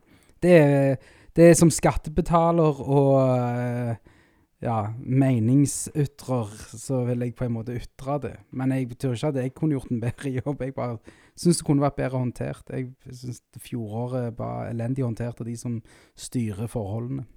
Det 0.42 0.54
er, 0.58 0.96
det 1.34 1.50
er 1.50 1.54
som 1.58 1.70
skattebetaler 1.70 2.82
og 2.82 3.12
eh, 3.22 4.16
ja, 4.58 4.90
meningsytrer, 4.98 6.50
så 6.74 7.04
vil 7.06 7.22
jeg 7.22 7.36
på 7.38 7.46
en 7.46 7.54
måte 7.54 7.76
ytre 7.78 8.18
det. 8.24 8.34
Men 8.50 8.74
jeg 8.74 8.88
betyr 8.90 9.14
ikke 9.14 9.30
at 9.30 9.40
jeg 9.42 9.54
kunne 9.54 9.76
gjort 9.78 9.92
en 9.94 10.02
bedre 10.02 10.32
jobb. 10.40 10.62
Jeg 10.66 10.74
bare 10.74 10.98
syns 11.38 11.60
det 11.60 11.66
kunne 11.68 11.84
vært 11.84 11.98
bedre 12.00 12.22
håndtert. 12.24 12.72
Jeg 12.74 13.18
syns 13.20 13.42
fjoråret 13.62 14.38
var 14.38 14.70
elendig 14.72 15.06
håndtert 15.06 15.42
av 15.42 15.46
de 15.46 15.54
som 15.58 15.78
styrer 16.18 16.70
forholdene. 16.70 17.28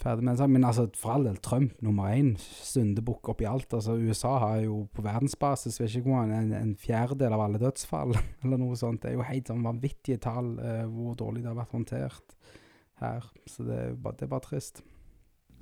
Ferdig 0.00 0.24
med 0.26 0.40
det. 0.40 0.48
Men 0.50 0.64
altså, 0.66 0.88
for 0.98 1.12
all 1.14 1.28
del, 1.28 1.36
Trump 1.44 1.76
nummer 1.84 2.08
én, 2.10 2.32
syndebukk 2.40 3.28
oppi 3.34 3.46
alt. 3.46 3.76
Altså, 3.76 3.98
USA 4.00 4.38
har 4.42 4.64
jo 4.64 4.80
på 4.96 5.04
verdensbasis 5.04 5.78
vet 5.80 5.92
ikke 6.00 6.08
hvor, 6.08 6.24
en, 6.24 6.56
en 6.56 6.72
fjerdedel 6.80 7.36
av 7.36 7.44
alle 7.44 7.60
dødsfall, 7.62 8.16
eller 8.42 8.64
noe 8.64 8.80
sånt. 8.80 9.04
Det 9.04 9.12
er 9.12 9.18
jo 9.20 9.28
helt 9.28 9.52
sånn 9.52 9.62
vanvittige 9.66 10.24
tall 10.24 10.54
eh, 10.56 10.82
hvor 10.88 11.14
dårlig 11.20 11.44
det 11.44 11.52
har 11.52 11.60
vært 11.60 11.76
håndtert 11.76 12.36
her. 13.04 13.30
Så 13.44 13.68
det 13.68 13.84
det 13.92 14.26
er 14.26 14.32
bare 14.32 14.48
trist. 14.48 14.82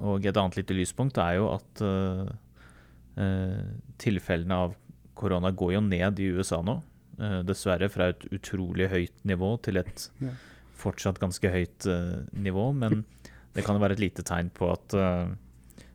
Og 0.02 0.26
et 0.26 0.38
annet 0.38 0.58
lite 0.58 0.76
lyspunkt 0.76 1.18
er 1.22 1.38
jo 1.38 1.50
at 1.54 1.82
uh, 1.84 2.26
tilfellene 4.02 4.58
av 4.66 4.74
korona 5.18 5.52
går 5.54 5.76
jo 5.76 5.82
ned 5.86 6.22
i 6.22 6.30
USA 6.38 6.62
nå. 6.64 6.80
Uh, 7.20 7.40
dessverre 7.46 7.90
fra 7.92 8.10
et 8.10 8.26
utrolig 8.34 8.88
høyt 8.90 9.22
nivå 9.28 9.54
til 9.62 9.78
et 9.82 10.08
fortsatt 10.82 11.20
ganske 11.22 11.52
høyt 11.54 11.86
uh, 11.86 12.22
nivå. 12.34 12.70
Men 12.74 13.04
det 13.54 13.66
kan 13.66 13.78
jo 13.78 13.84
være 13.84 13.98
et 13.98 14.06
lite 14.08 14.24
tegn 14.26 14.50
på 14.54 14.70
at 14.72 14.96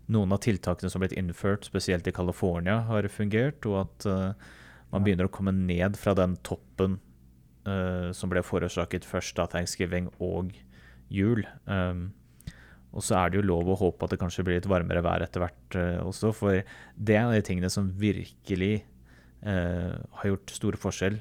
noen 0.08 0.32
av 0.32 0.40
tiltakene 0.40 0.92
som 0.92 1.02
har 1.02 1.08
blitt 1.08 1.18
innført, 1.20 1.66
spesielt 1.68 2.06
i 2.08 2.14
California, 2.16 2.78
har 2.88 3.08
fungert, 3.12 3.66
og 3.68 3.80
at 3.82 4.06
man 4.94 5.04
begynner 5.04 5.26
å 5.28 5.34
komme 5.34 5.52
ned 5.58 5.98
fra 6.00 6.14
den 6.16 6.36
toppen 6.48 7.00
som 7.66 8.30
ble 8.30 8.44
forårsaket 8.46 9.10
først 9.10 9.42
av 9.42 9.50
thanksgiving 9.56 10.12
og 10.22 10.54
jul. 11.10 11.42
Um, 11.66 12.12
og 12.98 13.06
så 13.06 13.20
er 13.20 13.30
det 13.30 13.40
jo 13.40 13.46
lov 13.46 13.70
å 13.70 13.78
håpe 13.78 14.08
at 14.08 14.16
det 14.16 14.20
kanskje 14.22 14.44
blir 14.48 14.58
litt 14.58 14.70
varmere 14.70 15.04
vær 15.06 15.22
etter 15.26 15.44
hvert 15.44 15.78
eh, 15.78 16.00
også, 16.02 16.34
for 16.34 16.58
det 16.58 17.14
er 17.16 17.22
en 17.22 17.32
av 17.32 17.38
de 17.38 17.46
tingene 17.46 17.70
som 17.70 17.92
virkelig 18.02 18.74
eh, 19.46 19.94
har 20.22 20.32
gjort 20.32 20.56
stor 20.58 20.78
forskjell. 20.82 21.20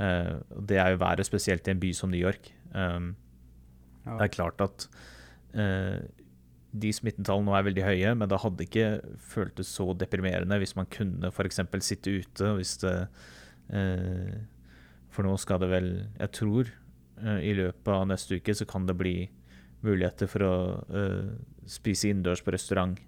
Eh, 0.00 0.32
det 0.72 0.80
er 0.80 0.94
jo 0.94 1.02
været, 1.04 1.28
spesielt 1.28 1.68
i 1.68 1.74
en 1.74 1.82
by 1.82 1.92
som 1.96 2.12
New 2.12 2.22
York. 2.22 2.48
Um, 2.72 3.12
Ja. 4.02 4.16
Det 4.18 4.24
er 4.24 4.34
klart 4.34 4.62
at 4.64 4.88
eh, 5.54 6.00
de 6.72 6.88
smittetallene 6.90 7.46
nå 7.46 7.54
er 7.54 7.66
veldig 7.68 7.84
høye, 7.86 8.14
men 8.18 8.30
det 8.30 8.40
hadde 8.42 8.64
ikke 8.66 8.86
føltes 9.30 9.70
så 9.76 9.92
deprimerende 9.94 10.58
hvis 10.58 10.74
man 10.74 10.88
kunne 10.90 11.30
f.eks. 11.30 11.60
sitte 11.86 12.16
ute. 12.22 12.48
Hvis 12.58 12.78
det, 12.82 12.96
eh, 13.70 14.32
for 15.12 15.28
nå 15.28 15.36
skal 15.38 15.60
det 15.62 15.68
vel 15.70 15.90
Jeg 16.18 16.32
tror 16.34 16.72
eh, 17.22 17.40
i 17.46 17.54
løpet 17.60 17.92
av 17.94 18.08
neste 18.10 18.40
uke 18.40 18.56
så 18.58 18.66
kan 18.66 18.88
det 18.88 18.98
bli 18.98 19.16
muligheter 19.86 20.30
for 20.30 20.46
å 20.46 20.54
uh, 20.88 21.32
spise 21.68 22.10
innendørs 22.10 22.42
på 22.44 22.54
restaurant 22.54 22.98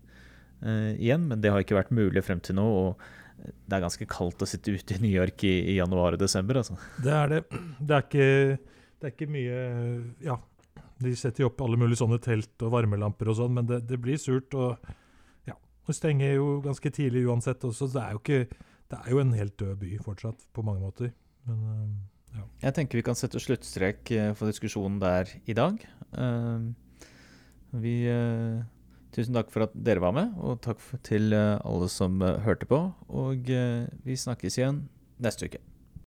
uh, 0.65 0.93
igjen, 0.95 1.29
men 1.31 1.43
det 1.43 1.53
har 1.53 1.65
ikke 1.65 1.79
vært 1.79 1.95
mulig 1.95 2.25
frem 2.27 2.43
til 2.45 2.59
nå. 2.59 2.65
og 2.65 3.05
det 3.45 3.77
er 3.77 3.85
ganske 3.85 4.07
kaldt 4.09 4.43
å 4.45 4.49
sitte 4.49 4.73
ute 4.73 4.97
i 4.97 5.03
New 5.03 5.13
York 5.13 5.43
i, 5.45 5.55
i 5.75 5.77
januar 5.77 6.17
og 6.17 6.23
desember. 6.23 6.61
altså. 6.61 6.77
Det 7.03 7.13
er 7.13 7.33
det. 7.33 7.41
Det 7.81 7.97
er 7.97 8.05
ikke, 8.07 8.29
det 9.01 9.09
er 9.09 9.15
ikke 9.15 9.31
mye 9.35 9.59
Ja, 10.25 10.39
de 11.03 11.15
setter 11.19 11.45
jo 11.45 11.51
opp 11.51 11.65
alle 11.65 11.79
mulige 11.81 12.01
sånne 12.01 12.21
telt 12.23 12.65
og 12.65 12.73
varmelamper 12.75 13.33
og 13.33 13.39
sånn, 13.41 13.57
men 13.59 13.69
det, 13.69 13.83
det 13.91 13.99
blir 14.01 14.21
surt. 14.21 14.55
Og 14.57 14.79
ja, 15.51 15.59
det 15.59 15.97
stenger 15.99 16.37
jo 16.39 16.49
ganske 16.65 16.95
tidlig 16.95 17.27
uansett 17.29 17.67
også. 17.67 17.91
så 17.91 17.99
Det 17.99 18.05
er 18.05 18.17
jo 18.17 18.23
ikke 18.23 18.63
Det 18.95 19.01
er 19.01 19.13
jo 19.13 19.21
en 19.21 19.37
helt 19.37 19.57
død 19.61 19.77
by 19.83 19.93
fortsatt, 20.05 20.49
på 20.55 20.65
mange 20.65 20.85
måter. 20.85 21.13
Men 21.49 21.95
Jeg 22.65 22.75
tenker 22.77 22.99
vi 22.99 23.05
kan 23.07 23.19
sette 23.19 23.41
sluttstrek 23.43 24.11
eh, 24.15 24.31
for 24.39 24.51
diskusjonen 24.51 25.01
der 25.03 25.31
i 25.47 25.57
dag. 25.57 25.83
Eh, 26.17 26.71
Vi 27.75 27.95
eh, 28.07 28.63
Tusen 29.15 29.35
takk 29.37 29.53
for 29.55 29.63
at 29.69 29.75
dere 29.79 30.03
var 30.03 30.11
med, 30.17 30.33
og 30.43 30.59
takk 30.65 30.81
til 31.07 31.31
alle 31.39 31.87
som 31.87 32.19
hørte 32.19 32.67
på. 32.67 32.81
Og 33.15 33.47
vi 34.03 34.17
snakkes 34.19 34.59
igjen 34.59 34.81
neste 35.23 35.47
uke. 35.47 35.61